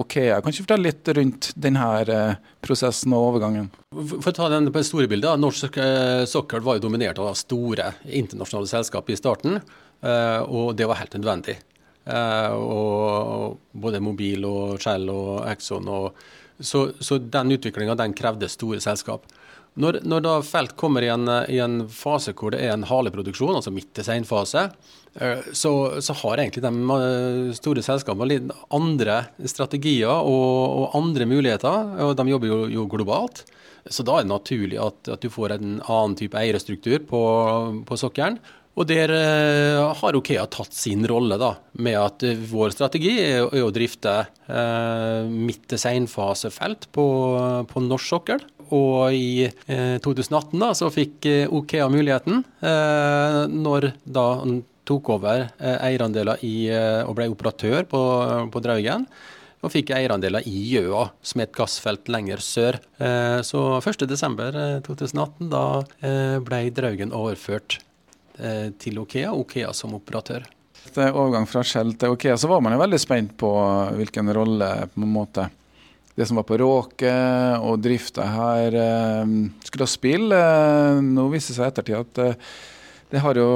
Okea. 0.00 0.38
Kan 0.40 0.54
ikke 0.54 0.64
fortelle 0.64 0.88
litt 0.88 1.10
rundt 1.18 1.50
denne 1.60 1.88
eh, 2.00 2.38
prosessen 2.64 3.12
og 3.12 3.34
overgangen? 3.34 3.68
For 3.92 4.30
å 4.30 4.36
ta 4.38 4.48
den 4.54 4.70
på 4.70 4.80
det 4.80 4.88
store 4.88 5.10
bildet, 5.12 5.42
Norsk 5.42 5.76
eh, 5.76 6.22
sokkel 6.30 6.64
var 6.64 6.78
jo 6.78 6.86
dominert 6.86 7.20
av 7.20 7.36
store 7.36 7.90
internasjonale 8.08 8.70
selskap 8.70 9.12
i 9.12 9.18
starten, 9.20 9.60
og 10.00 10.70
det 10.78 10.86
var 10.88 10.96
helt 10.96 11.12
nødvendig. 11.18 11.58
Og 12.56 13.58
både 13.76 14.00
Mobil 14.00 14.46
og 14.48 14.80
Shell 14.80 15.04
og 15.12 15.42
Exxon 15.50 15.90
og 15.92 16.22
så, 16.56 16.86
så 17.04 17.18
den 17.20 17.52
utviklinga 17.52 17.98
krevde 18.16 18.48
store 18.48 18.80
selskap. 18.80 19.28
Når, 19.78 20.00
når 20.02 20.22
da 20.24 20.32
felt 20.42 20.74
kommer 20.78 21.04
i 21.04 21.10
en, 21.12 21.28
i 21.46 21.60
en, 21.62 21.84
fase 21.86 22.34
hvor 22.34 22.50
det 22.54 22.64
er 22.64 22.74
en 22.74 22.86
haleproduksjon, 22.88 23.54
altså 23.54 23.70
midt 23.72 23.92
til 23.94 24.06
seinfase, 24.06 24.64
eh, 25.14 25.46
så, 25.54 25.72
så, 26.02 26.16
har 26.24 26.42
egentlig 26.42 26.64
de 26.64 27.54
store 27.56 27.84
selskapene 27.86 28.28
litt 28.32 28.50
andre 28.74 29.22
strategier 29.46 30.10
og, 30.10 30.58
og, 30.82 30.86
andre 30.98 31.28
muligheter. 31.30 31.94
og 32.02 32.16
De 32.18 32.28
jobber 32.32 32.50
jo, 32.50 32.60
jo 32.74 32.86
globalt. 32.90 33.44
Så 33.88 34.04
da 34.04 34.18
er 34.18 34.26
det 34.26 34.34
naturlig 34.34 34.80
at, 34.82 34.98
at, 35.08 35.22
du 35.22 35.32
får 35.32 35.54
en 35.54 35.78
annen 35.80 36.16
type 36.18 36.36
eierstruktur 36.36 36.98
på, 37.08 37.22
på 37.88 38.00
sokkelen. 38.00 38.40
Og 38.80 38.86
der 38.88 39.12
uh, 39.12 39.90
har 40.00 40.16
Okea 40.16 40.46
tatt 40.48 40.72
sin 40.72 41.04
rolle, 41.08 41.36
da, 41.40 41.52
med 41.84 41.98
at 42.00 42.24
uh, 42.24 42.46
vår 42.48 42.72
strategi 42.72 43.12
er, 43.20 43.44
å 43.44 43.72
drifte 43.74 44.14
uh, 44.24 45.28
midt 45.28 45.66
til 45.68 45.82
seinfasefelt 45.82 46.88
på, 46.96 47.04
på 47.68 47.84
norsk 47.84 48.14
sokkel. 48.14 48.46
Og 48.70 49.12
i 49.12 49.48
2018 49.66 50.52
da, 50.62 50.68
så 50.78 50.86
fikk 50.94 51.26
Okea 51.58 51.88
muligheten, 51.90 52.44
når 53.50 53.88
da 54.06 54.26
han 54.44 54.60
tok 54.86 55.10
over 55.16 55.48
eierandeler 55.58 56.38
i, 56.46 56.70
og 57.02 57.16
ble 57.18 57.26
operatør 57.32 57.88
på, 57.90 58.02
på 58.54 58.62
Draugen 58.62 59.08
og 59.60 59.72
fikk 59.74 59.92
eierandeler 59.96 60.46
i 60.48 60.54
Gjøa, 60.72 61.04
som 61.20 61.42
er 61.42 61.48
et 61.48 61.56
gassfelt 61.56 62.08
lenger 62.12 62.40
sør. 62.44 62.80
Eh, 63.02 63.40
så 63.46 63.62
1.12.2018 63.82 65.20
eh, 65.20 65.50
da 65.52 65.64
eh, 66.00 66.36
ble 66.44 66.62
Draugen 66.76 67.14
overført 67.16 67.80
til 68.80 68.98
Okea, 69.02 69.30
Okea 69.36 69.72
som 69.76 69.94
operatør. 69.98 70.44
Etter 70.86 71.12
overgang 71.12 71.44
fra 71.48 71.62
Shell 71.66 71.92
til 72.00 72.14
Okea, 72.14 72.36
så 72.40 72.48
var 72.48 72.62
man 72.64 72.72
jo 72.74 72.80
veldig 72.80 73.00
spent 73.00 73.34
på 73.38 73.50
hvilken 73.98 74.32
rolle 74.34 74.68
på 74.94 75.02
en 75.04 75.12
måte 75.12 75.46
det 76.16 76.26
som 76.26 76.40
var 76.40 76.44
på 76.48 76.58
Råke 76.60 77.12
og 77.64 77.80
drifta 77.80 78.26
her 78.28 78.74
skulle 79.64 79.86
spille. 79.88 80.40
Nå 81.06 81.28
viser 81.32 81.52
det 81.52 81.56
seg 81.56 81.64
i 81.64 81.70
ettertid 81.70 81.96
at 82.00 82.42
det 83.10 83.22
har 83.24 83.38
jo 83.40 83.46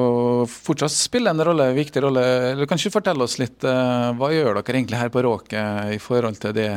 fortsatt 0.50 0.94
spiller 0.94 1.34
en 1.34 1.44
rolle, 1.46 1.66
en 1.70 1.76
viktig 1.76 2.00
rolle. 2.02 2.22
Eller 2.52 2.66
kan 2.70 2.80
ikke 2.80 2.94
fortelle 2.94 3.26
oss 3.26 3.36
litt, 3.42 3.62
hva 3.62 4.30
gjør 4.32 4.60
dere 4.60 4.78
egentlig 4.78 5.00
her 5.02 5.12
på 5.12 5.24
Råke 5.26 5.64
i 5.94 6.00
forhold 6.02 6.40
til 6.42 6.56
det 6.56 6.70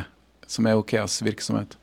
som 0.49 0.67
er 0.67 0.79
Okeas 0.81 1.21
virksomhet? 1.25 1.77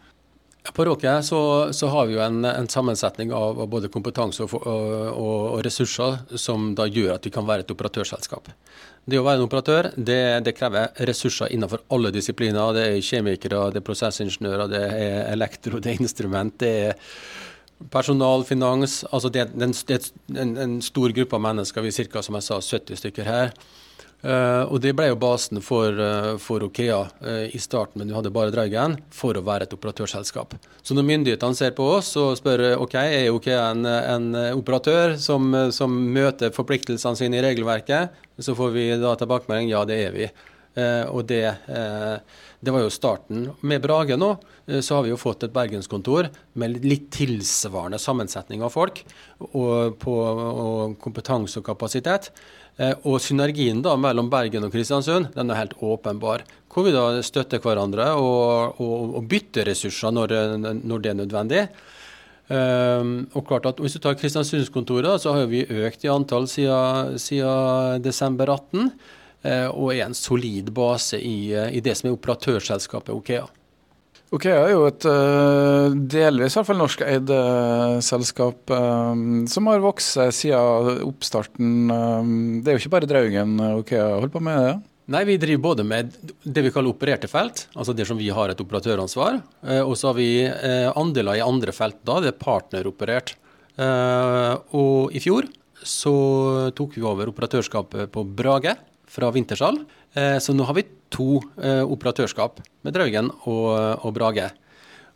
På 0.73 0.85
Råke 0.85 1.23
så, 1.23 1.73
så, 1.73 1.87
har 1.92 2.06
vi 2.06 2.14
jo 2.14 2.21
en, 2.25 2.44
en 2.44 2.68
sammensetning 2.68 3.33
av, 3.33 3.61
av, 3.61 3.68
både 3.68 3.90
kompetanse 3.92 4.47
og, 4.47 4.54
og, 4.64 4.94
og, 5.12 5.59
ressurser 5.66 6.38
som 6.40 6.71
da 6.75 6.87
gjør 6.88 7.18
at 7.18 7.26
vi 7.28 7.33
kan 7.35 7.44
være 7.44 7.66
et 7.66 7.73
operatørselskap. 7.75 8.49
Det 9.04 9.21
å 9.21 9.26
være 9.26 9.42
en 9.42 9.44
operatør 9.44 9.90
det, 9.94 10.23
det, 10.47 10.54
krever 10.56 10.88
ressurser 11.11 11.52
innenfor 11.52 11.85
alle 11.92 12.14
disipliner. 12.14 12.73
Det 12.73 12.87
er 12.88 13.04
kjemikere, 13.04 13.66
det 13.75 13.83
er 13.83 13.87
prosessingeniører, 13.90 14.73
det 14.73 14.83
er 14.88 15.18
elektro, 15.35 15.83
det 15.85 15.92
er 15.92 16.04
instrument. 16.06 16.56
det 16.64 16.75
er 16.88 17.02
Personal, 17.90 18.44
finans, 18.49 19.02
altså 19.12 19.28
det, 19.28 19.49
det, 19.52 19.66
er 19.90 20.40
en, 20.40 20.52
en, 20.62 20.76
stor 20.80 21.12
gruppe 21.12 21.37
av 21.37 21.42
mennesker, 21.42 21.85
vi 21.85 21.90
er 21.90 22.06
ca. 22.09 22.23
som 22.23 22.38
jeg 22.38 22.47
sa, 22.47 22.61
70 22.62 23.00
stykker 23.02 23.28
her. 23.28 23.50
Uh, 24.25 24.64
og 24.73 24.81
Det 24.81 24.95
ble 24.97 25.11
jo 25.11 25.19
basen 25.21 25.61
for, 25.61 25.93
uh, 26.00 26.35
for 26.40 26.64
Okea 26.64 27.02
uh, 27.21 27.45
i 27.45 27.59
starten, 27.61 28.00
men 28.00 28.09
vi 28.09 28.16
hadde 28.16 28.33
bare 28.33 28.52
Draugen, 28.54 28.97
for 29.12 29.37
å 29.37 29.43
være 29.45 29.69
et 29.69 29.75
operatørselskap. 29.76 30.54
Så 30.81 30.97
når 30.97 31.04
myndighetene 31.11 31.59
ser 31.59 31.75
på 31.76 31.85
oss 31.99 32.14
og 32.21 32.33
spør 32.40 32.78
ok, 32.81 32.97
er 33.02 33.28
Okea 33.35 33.66
en, 33.75 33.85
en 33.85 34.31
operatør 34.54 35.19
som, 35.21 35.52
som, 35.76 35.93
møter 36.14 36.54
forpliktelsene 36.57 37.21
sine 37.21 37.40
i 37.40 37.45
regelverket, 37.45 38.16
så 38.40 38.57
får 38.57 38.73
vi 38.73 38.88
da 39.02 39.12
tilbakemelding 39.21 39.69
ja, 39.75 39.85
det 39.88 40.00
er 40.07 40.16
vi. 40.16 40.31
Og 40.75 41.21
det 41.28 41.45
det 42.64 42.73
var 42.73 42.85
jo 42.85 42.90
starten. 42.93 43.47
Med 43.61 43.83
Brage 43.85 44.16
nå 44.16 44.31
eh, 44.66 44.81
så 44.81 44.97
har 44.97 45.04
vi 45.04 45.12
jo 45.12 45.21
fått 45.21 45.45
et 45.45 45.54
bergenskontor 45.54 46.31
med 46.61 46.81
litt 46.85 47.11
tilsvarende 47.14 48.00
sammensetning 48.00 48.64
av 48.64 48.73
folk 48.75 49.02
og, 49.50 49.97
på, 50.00 50.14
og 50.14 50.95
kompetanse 51.02 51.61
og 51.61 51.66
kapasitet. 51.66 52.31
Eh, 52.81 52.95
og 53.04 53.21
synergien 53.23 53.83
da 53.85 53.95
mellom 54.00 54.31
Bergen 54.33 54.64
og 54.66 54.73
Kristiansund 54.75 55.35
den 55.37 55.52
er 55.52 55.61
helt 55.61 55.76
åpenbar. 55.85 56.47
Hvor 56.73 56.87
vi 56.87 56.95
da 56.95 57.09
støtter 57.23 57.61
hverandre 57.62 58.14
og, 58.19 58.81
og, 58.83 59.19
og 59.21 59.26
bytter 59.31 59.69
ressurser 59.69 60.14
når, 60.14 60.38
når, 60.81 61.02
det 61.02 61.12
er 61.12 61.21
nødvendig. 61.21 61.66
Um, 62.45 63.12
og 63.33 63.47
klart 63.49 63.64
at 63.71 63.78
Hvis 63.81 63.95
du 63.97 64.02
tar 64.04 64.19
Kristiansundskontoret, 64.21 65.23
så 65.23 65.33
har 65.33 65.47
vi 65.49 65.62
økt 65.64 66.02
i 66.04 66.11
antall 66.12 66.45
siden, 66.50 67.14
siden 67.16 68.02
desember 68.04 68.52
18. 68.52 68.90
Eh, 69.45 69.67
og 69.69 69.93
er 69.93 70.07
en 70.07 70.17
solid 70.17 70.71
base 70.75 71.21
i, 71.21 71.53
eh, 71.53 71.77
i 71.77 71.83
det 71.85 71.93
som 71.99 72.09
er 72.09 72.17
operatørselskapet 72.17 73.13
Okea. 73.13 73.45
Okea 74.35 74.63
er 74.65 74.71
jo 74.73 74.87
et 74.89 75.05
uh, 75.07 75.93
delvis 75.95 76.55
i 76.55 76.59
hvert 76.59 76.67
fall 76.67 76.81
norskeid 76.81 77.29
selskap 78.03 78.73
som 79.53 79.69
har 79.71 79.85
vokst 79.85 80.17
siden 80.35 81.05
oppstarten. 81.07 81.93
Det 82.65 82.73
er 82.73 82.75
jo 82.75 82.83
ikke 82.83 82.95
bare 82.97 83.07
Draugen 83.07 83.53
Okea 83.61 84.09
holder 84.17 84.33
på 84.33 84.43
med? 84.43 84.65
det? 84.65 84.73
Nei, 85.15 85.21
vi 85.29 85.37
driver 85.39 85.63
både 85.69 85.85
med 85.87 86.17
det 86.43 86.65
vi 86.65 86.73
kaller 86.75 86.97
opererte 86.97 87.31
felt, 87.31 87.67
altså 87.77 87.95
det 87.95 88.09
som 88.09 88.19
vi 88.19 88.33
har 88.35 88.51
et 88.51 88.63
operatøransvar. 88.65 89.39
Og 89.85 89.93
så 90.01 90.11
har 90.11 90.19
vi 90.19 90.31
andeler 90.97 91.39
i 91.39 91.45
andre 91.45 91.77
felt 91.77 92.01
da, 92.03 92.19
det 92.25 92.33
er 92.33 92.41
partneroperert. 92.41 93.37
Og 94.75 95.15
i 95.15 95.23
fjor 95.23 95.47
så 95.85 96.17
tok 96.75 96.99
vi 96.99 97.07
over 97.07 97.31
operatørskapet 97.31 98.11
på 98.11 98.27
Brage 98.35 98.75
fra 99.14 99.30
Wintershall. 99.30 99.78
Eh, 100.14 100.38
så 100.38 100.54
nå 100.54 100.66
har 100.66 100.75
vi 100.75 100.88
to 101.14 101.38
eh, 101.62 101.83
operatørskap 101.87 102.61
med 102.83 102.94
Draugen 102.97 103.30
og, 103.47 103.71
og, 104.02 104.11
Brage. 104.16 104.50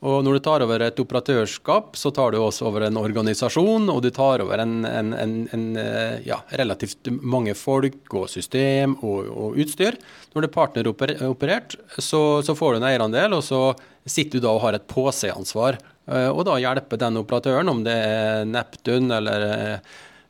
Og 0.07 0.23
når 0.23 0.37
du 0.37 0.43
tar 0.47 0.63
over 0.63 0.85
et 0.87 1.01
operatørskap, 1.03 1.97
så 1.99 2.13
tar 2.15 2.31
du 2.31 2.39
også 2.39 2.69
over 2.69 2.87
en 2.87 3.01
organisasjon, 3.01 3.89
og 3.91 3.99
du 4.05 4.13
tar 4.15 4.45
over 4.45 4.63
en, 4.63 4.77
en, 4.87 5.13
en, 5.51 5.69
eh, 5.83 6.21
ja, 6.29 6.39
relativt 6.61 7.11
mange 7.19 7.57
folk 7.59 8.15
og 8.15 8.29
system 8.31 8.95
og, 9.01 9.27
og, 9.27 9.59
utstyr. 9.59 9.99
Når 10.35 10.47
det 10.47 10.51
er 10.51 10.57
partneroperert, 10.61 11.79
så, 11.99 12.23
så 12.47 12.55
får 12.59 12.77
du 12.77 12.83
en 12.83 12.91
eierandel, 12.93 13.35
og 13.41 13.43
så 13.47 13.63
sitter 14.07 14.39
du 14.39 14.47
da 14.47 14.55
og 14.55 14.63
har 14.69 14.79
et 14.79 14.87
påseansvar. 14.89 15.81
Og 16.09 16.39
da 16.49 16.55
hjelper 16.57 16.97
den 17.03 17.19
operatøren, 17.21 17.69
om 17.69 17.83
det 17.85 17.93
er 17.93 18.47
Neptun 18.49 19.11
eller 19.13 19.43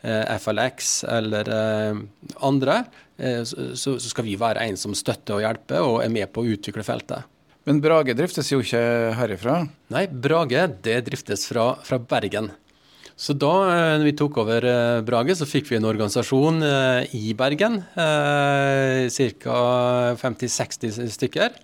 FLX 0.03 0.89
eller 1.07 1.51
andre, 2.49 2.81
så, 3.19 3.97
skal 3.99 4.27
vi 4.27 4.37
være 4.39 4.63
en 4.69 4.79
som 4.79 4.95
støtter 4.95 5.39
og 5.39 5.43
hjelper 5.43 5.83
og 5.83 5.99
er 6.05 6.13
med 6.13 6.31
på 6.31 6.45
å 6.45 6.55
utvikle 6.55 6.85
feltet. 6.87 7.27
Men 7.69 7.83
Brage 7.85 8.15
driftes 8.17 8.49
jo 8.53 8.63
ikke 8.63 8.81
herifra? 9.19 9.61
Nei, 9.93 10.07
Brage 10.09 10.69
det 10.87 11.01
driftes 11.09 11.45
fra, 11.51 11.73
fra 11.85 11.99
Bergen. 12.01 12.53
Så 13.19 13.35
da 13.35 13.53
når 13.99 14.07
vi 14.07 14.15
tok 14.17 14.39
over 14.45 14.65
eh, 14.65 15.01
Brage, 15.05 15.35
så 15.37 15.49
fikk 15.49 15.73
vi 15.73 15.81
en 15.81 15.89
organisasjon 15.91 16.63
i 17.19 17.35
Bergen. 17.37 17.81
Ca. 17.99 19.59
50-60 20.23 21.11
stykker. 21.19 21.59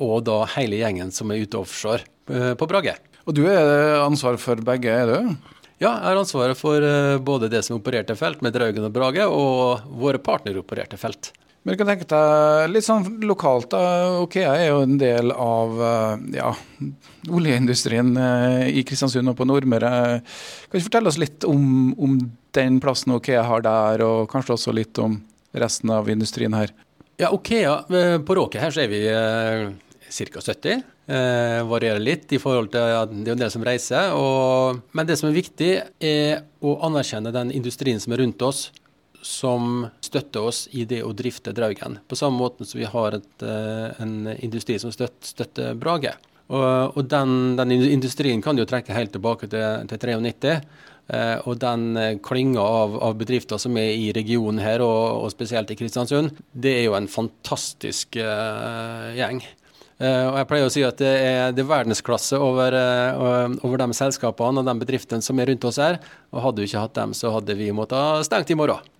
Og 0.00 0.16
da 0.24 0.40
hele 0.56 0.80
gjengen 0.80 1.12
som 1.12 1.30
er 1.30 1.44
ute 1.44 1.60
offshore 1.60 2.08
på 2.56 2.70
Brage. 2.70 2.96
Og 3.24 3.36
du 3.36 3.44
er 3.48 4.00
ansvar 4.02 4.36
for 4.40 4.60
begge, 4.64 4.92
er 4.92 5.08
du? 5.08 5.53
Ja, 5.84 5.98
jeg 5.98 6.14
har 6.14 6.16
ansvaret 6.16 6.56
for 6.56 6.80
eh, 6.80 7.18
både 7.20 7.50
det 7.52 7.60
som 7.66 7.76
opererte 7.76 8.14
felt 8.16 8.40
med 8.44 8.54
Draugen 8.56 8.86
og 8.86 8.92
Brage, 8.94 9.26
og 9.28 9.82
våre 10.00 10.20
partneropererte 10.22 10.96
felt. 10.96 11.34
Men 11.64 11.74
du 11.74 11.80
kan 11.80 11.90
tenke 11.90 12.06
deg 12.08 12.70
litt 12.72 12.86
sånn 12.86 13.04
lokalt. 13.24 13.70
da, 13.72 13.82
Okea 14.22 14.54
er 14.60 14.70
jo 14.70 14.78
en 14.84 14.96
del 15.00 15.32
av 15.32 15.82
eh, 15.88 16.24
ja, 16.38 16.54
oljeindustrien 17.28 18.14
eh, 18.16 18.64
i 18.80 18.86
Kristiansund 18.88 19.34
og 19.34 19.36
på 19.36 19.48
Nordmøre. 19.48 19.92
Kan 20.70 20.80
du 20.80 20.86
fortelle 20.86 21.12
oss 21.12 21.20
litt 21.20 21.44
om, 21.48 21.92
om 22.00 22.16
den 22.56 22.80
plassen 22.80 23.18
Okea 23.18 23.44
har 23.44 23.66
der, 23.68 24.06
og 24.08 24.30
kanskje 24.32 24.56
også 24.56 24.76
litt 24.76 25.00
om 25.04 25.18
resten 25.52 25.92
av 25.92 26.08
industrien 26.08 26.56
her? 26.56 26.72
Ja, 27.20 27.28
Okea, 27.28 27.82
På 28.24 28.40
Råke 28.40 28.62
her 28.62 28.72
så 28.74 28.86
er 28.86 28.90
vi 28.90 29.04
ca. 29.04 30.40
70. 30.40 30.93
Eh, 31.04 31.60
varierer 31.68 32.00
litt 32.00 32.30
i 32.32 32.38
forhold 32.40 32.70
til 32.72 32.80
at 32.80 33.10
det 33.12 33.28
er 33.28 33.34
en 33.36 33.42
del 33.42 33.52
som 33.52 33.64
reiser. 33.66 34.14
Og, 34.16 34.80
men 34.96 35.08
det 35.08 35.18
som 35.20 35.28
er 35.28 35.36
viktig, 35.36 35.72
er 36.00 36.44
å 36.64 36.78
anerkjenne 36.88 37.34
den 37.34 37.52
industrien 37.52 38.00
som 38.00 38.14
er 38.16 38.22
rundt 38.24 38.44
oss, 38.46 38.70
som 39.24 39.86
støtter 40.04 40.48
oss 40.48 40.62
i 40.72 40.86
det 40.88 41.02
å 41.04 41.12
drifte 41.16 41.52
Draugen. 41.56 41.98
På 42.08 42.16
samme 42.16 42.40
måte 42.40 42.64
som 42.68 42.80
vi 42.80 42.88
har 42.88 43.18
et, 43.18 43.34
eh, 43.44 44.00
en 44.00 44.32
industri 44.38 44.78
som 44.80 44.92
støtter, 44.92 45.28
støtter 45.28 45.76
Brage. 45.76 46.14
Og, 46.52 46.96
og 46.96 47.06
den, 47.08 47.54
den, 47.56 47.72
industrien 47.72 48.42
kan 48.44 48.56
jo 48.56 48.66
trekke 48.68 48.96
helt 48.96 49.12
tilbake 49.16 49.48
til, 49.52 49.86
til 49.88 50.00
93. 50.04 50.56
Eh, 51.04 51.36
og 51.44 51.58
den 51.60 51.98
eh, 52.00 52.14
klynga 52.24 52.64
av, 52.64 52.96
av, 53.10 53.16
bedrifter 53.20 53.60
som 53.60 53.76
er 53.76 53.92
i 53.92 54.08
regionen 54.16 54.62
her, 54.64 54.80
og, 54.84 55.24
og, 55.24 55.28
spesielt 55.32 55.72
i 55.72 55.76
Kristiansund, 55.76 56.32
det 56.52 56.78
er 56.78 56.86
jo 56.86 56.96
en 56.96 57.08
fantastisk 57.12 58.16
eh, 58.20 59.10
gjeng. 59.18 59.42
Uh, 59.94 60.32
og 60.32 60.38
jeg 60.40 60.48
pleier 60.50 60.66
å 60.66 60.72
si 60.74 60.82
at 60.82 60.98
det 60.98 61.10
er, 61.22 61.52
det 61.54 61.62
er 61.62 61.68
verdensklasse 61.70 62.38
over, 62.42 62.74
uh, 62.74 63.54
over, 63.62 63.78
de 63.78 63.94
selskapene 63.94 64.62
og 64.62 64.66
de 64.66 64.74
bedriftene 64.80 65.22
som 65.22 65.38
er 65.38 65.52
rundt 65.52 65.66
oss 65.70 65.78
her. 65.82 66.00
Og 66.34 66.42
hadde 66.48 66.64
vi 66.64 66.70
ikke 66.70 66.82
hatt 66.82 66.96
dem, 66.98 67.14
så 67.14 67.30
hadde 67.36 67.54
vi 67.58 67.70
måttet 67.74 68.26
stengt 68.26 68.50
i 68.50 68.58
morgen. 68.58 68.90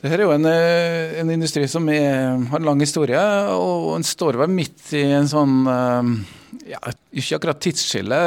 Dette 0.00 0.16
er 0.16 0.22
jo 0.24 0.32
en, 0.32 0.46
eh, 0.48 1.18
en 1.20 1.28
industri 1.34 1.66
som 1.68 1.84
er, 1.92 2.38
har 2.48 2.62
en 2.62 2.68
lang 2.70 2.80
historie, 2.80 3.20
og 3.52 3.98
en 3.98 4.06
står 4.06 4.38
vel 4.40 4.54
midt 4.54 4.94
i 4.96 5.02
en 5.12 5.28
sånn 5.28 5.58
ja, 6.66 6.78
ikke 7.14 7.38
akkurat 7.38 7.60
tidsskille. 7.62 8.18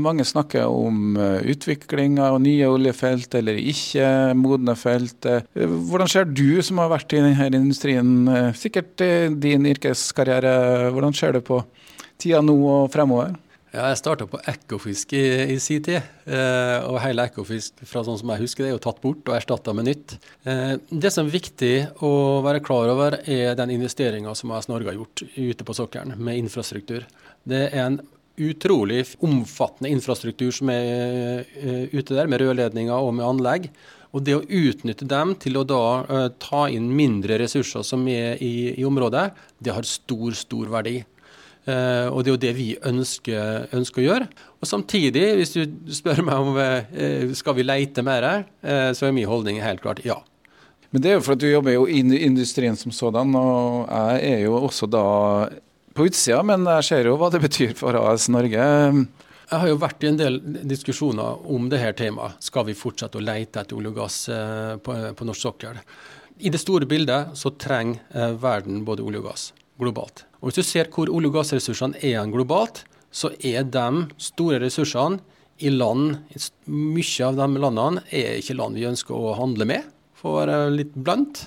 Mange 0.00 0.26
snakker 0.26 0.66
om 0.66 1.16
eh, 1.20 1.46
utvikling 1.52 2.18
av 2.22 2.38
nye 2.42 2.68
oljefelt 2.70 3.34
eller 3.38 3.58
ikke 3.60 4.08
modne 4.38 4.76
felt. 4.78 5.28
Eh, 5.28 5.46
hvordan 5.62 6.10
ser 6.10 6.28
du 6.30 6.60
som 6.66 6.82
har 6.82 6.92
vært 6.92 7.14
i 7.14 7.22
denne 7.22 7.48
industrien, 7.60 8.12
eh, 8.28 8.52
sikkert 8.58 9.02
din 9.42 9.66
yrkeskarriere, 9.72 10.92
hvordan 10.94 11.16
ser 11.16 11.36
du 11.36 11.42
på 11.46 11.62
tida 12.20 12.42
nå 12.44 12.56
og 12.56 12.92
fremover? 12.94 13.36
Ja, 13.74 13.88
jeg 13.90 13.98
starta 13.98 14.28
på 14.30 14.38
Ekofisk 14.46 15.12
i, 15.18 15.24
i 15.52 15.56
sin 15.60 15.82
tid. 15.84 16.04
Eh, 16.24 16.76
og 16.86 17.00
hele 17.02 17.26
Ekofisk 17.26 17.82
fra 17.84 18.04
sånn 18.06 18.18
som 18.20 18.30
jeg 18.32 18.44
husker 18.44 18.64
det, 18.64 18.70
er 18.70 18.76
jo 18.76 18.82
tatt 18.86 19.00
bort 19.02 19.26
og 19.26 19.36
erstatta 19.36 19.74
med 19.76 19.88
nytt. 19.88 20.16
Eh, 20.46 20.76
det 20.88 21.10
som 21.12 21.26
er 21.26 21.34
viktig 21.34 21.74
å 22.06 22.12
være 22.46 22.62
klar 22.64 22.92
over, 22.94 23.18
er 23.26 23.58
den 23.58 23.74
investeringa 23.74 24.36
som 24.38 24.54
AS 24.54 24.70
Norge 24.70 24.92
har 24.92 25.00
gjort 25.00 25.24
ute 25.34 25.66
på 25.66 25.76
sokkelen 25.76 26.14
med 26.16 26.38
infrastruktur. 26.44 27.08
Det 27.46 27.66
er 27.72 27.82
en 27.88 28.00
utrolig 28.36 29.02
omfattende 29.24 29.90
infrastruktur 29.90 30.50
som 30.52 30.70
er 30.72 31.46
uh, 31.56 31.84
ute 31.92 32.12
der, 32.12 32.28
med 32.28 32.42
rørledninger 32.42 32.92
og 32.92 33.14
med 33.16 33.26
anlegg. 33.26 33.68
Og 34.12 34.24
det 34.24 34.36
å 34.36 34.44
utnytte 34.44 35.08
dem 35.08 35.34
til 35.40 35.56
å 35.56 35.64
da 35.68 35.82
uh, 36.04 36.26
ta 36.40 36.66
inn 36.72 36.88
mindre 36.96 37.38
ressurser 37.42 37.84
som 37.86 38.04
er 38.12 38.40
i, 38.44 38.74
i 38.76 38.84
området, 38.86 39.30
det 39.58 39.74
har 39.76 39.88
stor, 39.88 40.36
stor 40.36 40.68
verdi. 40.72 40.98
Uh, 41.66 42.14
og 42.14 42.22
det 42.22 42.30
er 42.30 42.34
jo 42.34 42.42
det 42.44 42.54
vi 42.54 42.66
ønsker, 42.86 43.64
ønsker, 43.74 44.04
å 44.04 44.06
gjøre. 44.06 44.26
Og 44.62 44.68
samtidig, 44.70 45.24
hvis 45.40 45.54
du 45.56 45.90
spør 45.96 46.22
meg 46.22 46.38
om 46.38 46.54
uh, 46.54 47.32
skal 47.34 47.56
vi 47.58 47.66
leite 47.66 48.04
mer, 48.06 48.26
uh, 48.62 48.90
så 48.94 49.08
er 49.08 49.16
min 49.16 49.26
holdning 49.26 49.58
helt 49.64 49.82
klart 49.82 50.04
ja. 50.06 50.20
Men 50.94 51.02
det 51.02 51.10
er 51.10 51.16
jo 51.16 51.24
for 51.26 51.34
at 51.34 51.42
du 51.42 51.48
jobber 51.50 51.74
jo 51.74 51.88
i 51.90 52.04
industrien 52.22 52.78
som 52.78 52.94
sådan, 52.94 53.34
og 53.34 53.90
jeg 53.90 54.36
er 54.36 54.44
jo 54.44 54.60
også 54.60 54.86
da 54.86 55.06
på 55.96 56.06
utsida, 56.06 56.38
men 56.46 56.68
jeg 56.76 56.86
ser 56.86 57.10
jo 57.10 57.16
hva 57.18 57.32
det 57.34 57.42
betyr 57.42 57.74
for 57.74 57.98
AS 57.98 58.28
Norge. 58.30 58.62
Jeg 59.46 59.62
har 59.62 59.66
jo 59.66 59.80
vært 59.82 60.06
i 60.06 60.10
en 60.12 60.20
del 60.20 60.38
diskusjoner 60.70 61.42
om 61.50 61.66
det 61.72 61.82
her 61.82 61.98
temaet. 61.98 62.38
Skal 62.46 62.68
vi 62.70 62.78
fortsette 62.78 63.18
å 63.18 63.24
lete 63.26 63.64
etter 63.64 63.78
olje 63.78 63.90
og 63.90 63.98
gass 63.98 64.20
på, 64.86 64.96
på 65.18 65.26
norsk 65.26 65.48
sokkel? 65.48 65.82
I 66.38 66.52
det 66.54 66.62
store 66.62 66.86
bildet 66.86 67.34
så 67.38 67.52
trenger 67.58 68.38
verden 68.38 68.84
både 68.86 69.02
olje 69.02 69.24
og 69.24 69.30
gass 69.32 69.50
globalt. 69.80 70.24
Og 70.40 70.50
Hvis 70.50 70.60
du 70.60 70.62
ser 70.62 70.90
hvor 70.92 71.08
olje- 71.08 71.30
og 71.30 71.38
gassressursene 71.38 71.98
er 72.02 72.26
globalt, 72.30 72.84
så 73.10 73.32
er 73.40 73.64
de 73.64 74.06
store 74.20 74.60
ressursene 74.60 75.20
i 75.64 75.70
land 75.72 76.18
Mye 76.68 77.24
av 77.24 77.36
de 77.38 77.46
landene 77.62 78.02
er 78.12 78.40
ikke 78.40 78.58
land 78.58 78.76
vi 78.76 78.88
ønsker 78.88 79.16
å 79.16 79.36
handle 79.38 79.64
med, 79.64 79.86
for 80.16 80.34
å 80.34 80.40
være 80.42 80.74
litt 80.74 80.94
blunt. 80.94 81.46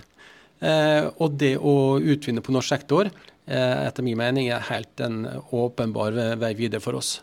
Eh, 0.59 1.05
og 1.21 1.37
det 1.39 1.55
å 1.57 1.99
utvinne 2.01 2.41
på 2.41 2.51
norsk 2.55 2.73
sektor, 2.73 3.11
eh, 3.45 3.85
etter 3.85 4.03
min 4.03 4.17
mening, 4.17 4.49
er 4.49 4.65
helt 4.71 4.99
en 4.99 5.25
åpenbar 5.53 6.17
vei 6.41 6.53
videre 6.57 6.81
for 6.81 6.97
oss. 6.97 7.19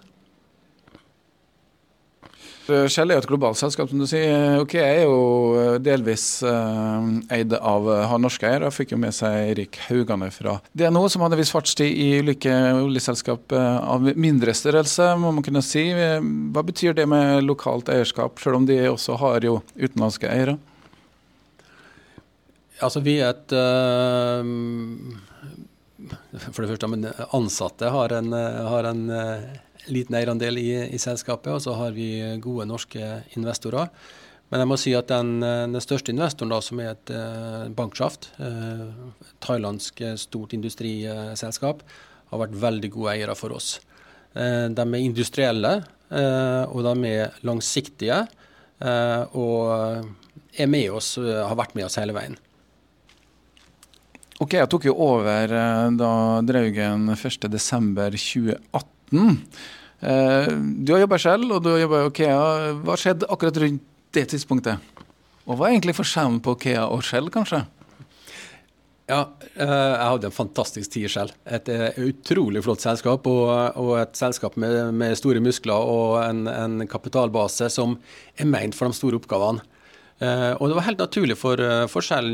Shell 2.67 3.13
er 3.13 3.19
jo 3.19 3.23
et 3.23 3.29
globalt 3.31 3.59
selskap, 3.61 3.87
som 3.91 4.01
du 4.01 4.07
sier. 4.11 4.59
Ok, 4.59 4.75
jeg 4.75 5.03
er 5.03 5.05
jo 5.07 5.19
eh, 5.61 5.77
delvis 5.83 6.25
uh, 6.43 7.05
eid 7.33 7.53
av 7.55 7.87
uh, 7.87 8.01
har 8.11 8.19
norske 8.23 8.47
eiere. 8.49 8.73
Fikk 8.75 8.95
jo 8.95 8.99
med 8.99 9.15
seg 9.15 9.53
Erik 9.53 9.79
Haugane 9.87 10.33
fra 10.35 10.57
noe 10.91 11.11
som 11.13 11.23
hadde 11.23 11.39
viss 11.39 11.53
fartstid 11.55 11.87
i 11.87 12.09
ulike 12.25 12.53
oljeselskap 12.81 13.55
uh, 13.55 13.79
av 13.95 14.09
mindre 14.19 14.55
størrelse, 14.57 15.13
må 15.23 15.31
man 15.37 15.47
kunne 15.47 15.63
si. 15.63 15.85
Hva 15.95 16.65
betyr 16.67 16.97
det 16.99 17.07
med 17.11 17.47
lokalt 17.47 17.91
eierskap, 17.93 18.41
selv 18.43 18.61
om 18.61 18.67
de 18.67 18.81
også 18.91 19.19
har 19.23 19.47
jo 19.47 19.61
utenlandske 19.77 20.31
eiere? 20.31 20.57
Altså, 22.83 23.01
vi 23.01 23.21
er 23.25 23.31
et 23.33 23.55
For 26.51 26.61
det 26.61 26.69
første, 26.75 26.91
men 26.93 27.07
ansatte 27.33 27.89
har 27.95 28.13
en, 28.19 28.35
har 28.35 28.91
en 28.91 29.07
liten 29.93 30.17
eierandel 30.19 30.59
i, 30.61 30.71
i, 30.91 31.01
selskapet, 31.01 31.53
og 31.55 31.63
så 31.65 31.75
har 31.79 31.95
vi 31.97 32.11
gode 32.43 32.67
norske 32.69 33.11
investorer. 33.39 33.91
Men 34.51 34.63
jeg 34.63 34.71
må 34.71 34.77
si 34.79 34.93
at 34.95 35.09
den, 35.11 35.41
den 35.43 35.83
største 35.83 36.13
investoren, 36.15 36.53
da, 36.55 36.61
som 36.63 36.79
er 36.83 36.93
et 36.93 37.11
eh, 37.11 37.67
banksjaft, 37.75 38.29
eh, 38.39 38.85
thailandsk 39.43 40.03
eh, 40.07 40.15
stort 40.23 40.55
industriselskap, 40.55 41.83
har 42.31 42.43
vært 42.43 42.55
veldig 42.63 42.91
gode 42.95 43.17
eiere 43.17 43.35
for 43.39 43.57
oss. 43.57 43.77
Eh, 44.37 44.67
de 44.71 44.85
er 44.85 45.03
industrielle, 45.03 45.73
eh, 46.11 46.65
og 46.69 46.85
de 46.87 47.13
er 47.13 47.39
langsiktige. 47.47 48.27
Eh, 48.81 49.23
og 49.39 50.07
er 50.57 50.69
med 50.69 50.91
oss, 50.93 51.17
har 51.17 51.57
vært 51.57 51.75
med 51.77 51.89
oss 51.89 51.99
hele 52.01 52.15
veien. 52.17 52.37
Ok, 54.41 54.53
Jeg 54.53 54.69
tok 54.69 54.85
jo 54.85 54.93
over 55.01 55.49
da 55.97 56.11
Draugen 56.45 57.09
1.12.2018 57.15 58.96
2018. 59.11 59.47
Eh, 60.01 60.51
du 60.85 60.93
har 60.93 61.05
jobba 61.05 61.19
selv, 61.19 61.55
og 61.57 61.63
du 61.65 61.73
har 61.73 61.81
jobba 61.85 62.03
i 62.03 62.11
Okea. 62.11 62.43
Hva 62.85 62.99
skjedde 63.01 63.29
akkurat 63.33 63.63
rundt 63.63 63.87
det 64.17 64.27
tidspunktet? 64.33 64.93
Og 65.47 65.57
hva 65.57 65.69
er 65.69 65.77
egentlig 65.77 65.97
forskjellen 65.97 66.43
på 66.45 66.57
Okea 66.57 66.85
og 66.91 67.05
Shell, 67.07 67.31
kanskje? 67.33 67.63
Ja, 69.07 69.21
eh, 69.55 69.71
jeg 69.71 70.09
hadde 70.11 70.29
en 70.29 70.35
fantastisk 70.35 70.91
tid 70.97 71.07
selv. 71.13 71.35
Et 71.47 71.69
eh, 71.71 71.99
utrolig 72.09 72.65
flott 72.67 72.83
selskap. 72.83 73.29
Og, 73.31 73.93
et 74.01 74.19
selskap 74.19 74.59
med, 74.59 75.07
store 75.19 75.43
muskler 75.43 75.93
og 75.93 76.19
en, 76.25 76.83
kapitalbase 76.91 77.71
som 77.73 77.97
er 78.37 78.51
ment 78.51 78.75
for 78.75 78.91
de 78.91 78.99
store 78.99 79.21
oppgavene. 79.21 79.63
Og 80.17 80.63
Det 80.71 80.77
var 80.79 80.85
helt 80.87 81.03
naturlig 81.03 81.35
for, 81.37 81.61
for 81.93 82.01
Shell 82.01 82.31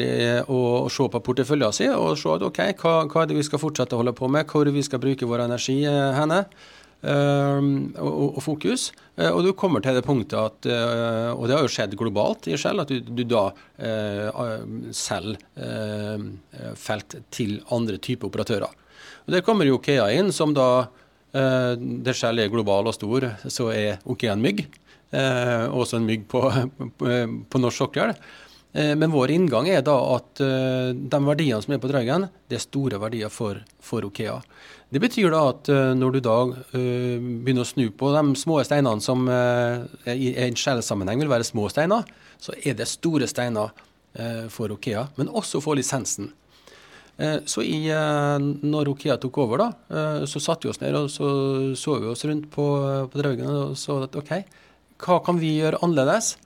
å, 0.47 0.59
se 0.87 1.07
på 1.11 1.21
porteføljen 1.27 1.75
sin 1.75 1.95
og 1.97 2.13
se 2.21 2.31
at 2.31 2.45
ok, 2.47 2.61
hva, 2.79 2.93
hva, 3.11 3.25
er 3.25 3.33
det 3.33 3.41
vi 3.41 3.43
skal 3.43 3.59
fortsette 3.59 3.97
å 3.97 4.05
holde 4.05 4.15
på 4.15 4.29
med, 4.31 4.47
hvor 4.47 4.71
vi 4.71 4.85
skal 4.87 5.03
bruke 5.03 5.27
vår 5.27 5.43
energi 5.49 5.81
henne. 5.89 6.45
Ehm, 7.03 7.91
og, 7.99 8.37
og, 8.37 8.41
fokus. 8.45 8.91
Eh, 9.19 9.31
og 9.31 9.43
du 9.43 9.51
kommer 9.59 9.83
til 9.83 9.97
det 9.99 10.05
punktet 10.07 10.39
at, 10.39 10.69
eh, 10.71 11.31
og 11.35 11.49
det 11.51 11.57
har 11.57 11.65
jo 11.67 11.73
skjedd 11.73 11.97
globalt 11.99 12.47
i 12.47 12.59
Shell, 12.61 12.79
at 12.79 12.93
du, 12.93 13.01
du 13.03 13.25
da 13.27 13.49
eh, 13.83 14.29
selger 14.95 15.41
felt 16.79 17.19
til 17.35 17.59
andre 17.75 17.99
typer 17.99 18.31
operatører. 18.31 18.79
Og 19.27 19.35
Der 19.35 19.43
kommer 19.47 19.67
jo 19.67 19.81
Okea 19.81 20.09
inn, 20.15 20.33
som 20.35 20.55
da 20.55 20.89
der 21.33 22.13
Shell 22.13 22.43
er 22.43 22.51
global 22.53 22.91
og 22.91 22.93
stor, 22.93 23.25
så 23.49 23.71
er 23.73 24.03
Okea 24.05 24.35
en 24.35 24.43
mygg. 24.45 24.67
Også 25.13 25.99
en 25.99 26.07
mygg 26.09 26.25
på, 26.31 26.41
på, 26.99 27.11
på 27.53 27.61
norsk 27.61 27.85
sokkel. 27.85 28.15
Men 28.73 29.13
vår 29.13 29.35
inngang 29.35 29.67
er 29.69 29.83
da 29.85 29.99
at 30.15 30.41
de 30.41 31.19
verdiene 31.27 31.61
som 31.61 31.75
er 31.75 31.81
på 31.83 31.91
Draugen, 31.91 32.25
det 32.49 32.57
er 32.57 32.63
store 32.65 32.97
verdier 33.03 33.29
for, 33.29 33.59
for 33.85 34.07
Okea. 34.09 34.39
Det 34.89 35.01
betyr 35.01 35.29
da 35.33 35.43
at 35.51 35.69
når 35.97 36.15
du 36.15 36.21
da 36.25 36.37
begynner 36.73 37.67
å 37.67 37.69
snu 37.69 37.91
på 37.93 38.15
de 38.17 38.23
små 38.41 38.57
steinene 38.65 39.05
som 39.05 39.29
i 39.29 40.33
en 40.47 40.57
skjellsammenheng 40.57 41.21
vil 41.21 41.33
være 41.35 41.45
små 41.45 41.69
steiner, 41.73 42.09
så 42.41 42.57
er 42.65 42.79
det 42.81 42.89
store 42.89 43.29
steiner 43.29 43.77
for 44.53 44.73
Okea, 44.73 45.05
men 45.21 45.29
også 45.29 45.61
for 45.61 45.77
lisensen. 45.77 46.33
Så 47.45 47.61
i, 47.69 47.85
når 47.93 48.89
Okea 48.95 49.19
tok 49.21 49.37
over, 49.45 49.61
da, 49.61 50.25
så 50.25 50.41
satte 50.41 50.65
vi 50.65 50.73
oss 50.73 50.81
ned 50.81 50.97
og 50.97 51.13
så, 51.13 51.29
så 51.77 52.01
vi 52.01 52.09
oss 52.09 52.25
rundt 52.25 52.49
på, 52.53 52.67
på 53.13 53.21
Draugen 53.21 53.53
og 53.53 53.77
så 53.77 54.01
at 54.09 54.17
OK, 54.17 54.33
hva 55.03 55.19
kan 55.25 55.39
vi 55.41 55.57
gjøre 55.59 55.81
annerledes? 55.83 56.37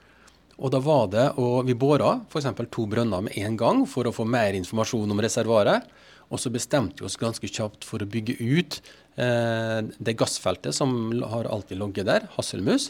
Og 0.57 0.73
da 0.73 0.81
var 0.81 1.11
det, 1.13 1.27
og 1.37 1.67
Vi 1.69 1.75
bora 1.77 2.15
f.eks. 2.31 2.49
to 2.73 2.87
brønner 2.89 3.27
med 3.27 3.37
en 3.37 3.57
gang 3.61 3.83
for 3.89 4.09
å 4.09 4.15
få 4.15 4.25
mer 4.25 4.57
informasjon 4.57 5.11
om 5.13 5.21
reservoaret. 5.21 5.85
Og 6.33 6.41
så 6.43 6.51
bestemte 6.51 7.03
vi 7.03 7.07
oss 7.07 7.19
ganske 7.21 7.47
kjapt 7.47 7.85
for 7.87 8.03
å 8.03 8.09
bygge 8.09 8.39
ut 8.41 8.81
eh, 9.21 9.85
det 9.85 10.17
gassfeltet 10.19 10.75
som 10.75 11.13
har 11.23 11.47
alltid 11.47 11.79
ligget 11.79 12.09
der, 12.09 12.27
Hasselmus. 12.35 12.89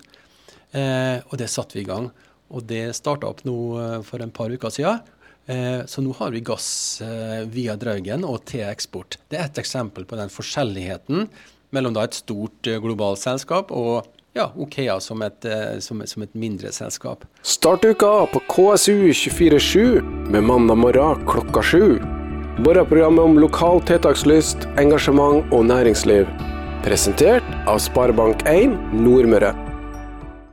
Eh, 0.72 1.18
og 1.26 1.36
det 1.42 1.50
satte 1.52 1.76
vi 1.76 1.84
i 1.84 1.90
gang. 1.90 2.08
Og 2.48 2.64
det 2.70 2.94
starta 2.96 3.28
opp 3.28 3.42
nå 3.44 3.58
eh, 3.82 3.98
for 4.06 4.22
en 4.22 4.32
par 4.32 4.54
uker 4.54 4.72
siden. 4.72 5.02
Eh, 5.46 5.82
så 5.90 6.02
nå 6.02 6.14
har 6.18 6.32
vi 6.34 6.46
gass 6.46 7.02
eh, 7.04 7.42
via 7.50 7.76
Draugen 7.78 8.24
og 8.26 8.46
til 8.48 8.64
eksport. 8.66 9.18
Det 9.28 9.38
er 9.38 9.50
et 9.50 9.60
eksempel 9.62 10.06
på 10.08 10.18
den 10.18 10.32
forskjelligheten 10.32 11.28
mellom 11.76 11.94
da 11.94 12.06
et 12.06 12.16
stort 12.18 12.66
eh, 12.66 12.80
globalt 12.82 13.20
selskap 13.22 13.70
og 13.74 14.08
ja, 14.36 14.50
Okea 14.56 15.00
som 15.00 15.22
et, 15.26 15.46
som, 15.80 16.02
som 16.06 16.22
et 16.22 16.34
mindre 16.36 16.72
selskap. 16.72 17.24
Start 17.42 17.84
uka 17.84 18.12
på 18.32 18.42
KSU 18.52 19.10
24-7 19.12 20.30
med 20.30 20.44
mandag 20.44 20.78
morgen 20.78 21.26
klokka 21.26 21.62
sju. 21.62 21.98
Morgenprogrammet 22.56 23.24
om 23.24 23.38
lokal 23.38 23.82
tiltakslyst, 23.88 24.68
engasjement 24.80 25.44
og 25.52 25.66
næringsliv. 25.68 26.28
Presentert 26.86 27.44
av 27.68 27.82
Sparebank1 27.84 28.76
Nordmøre. 28.96 29.65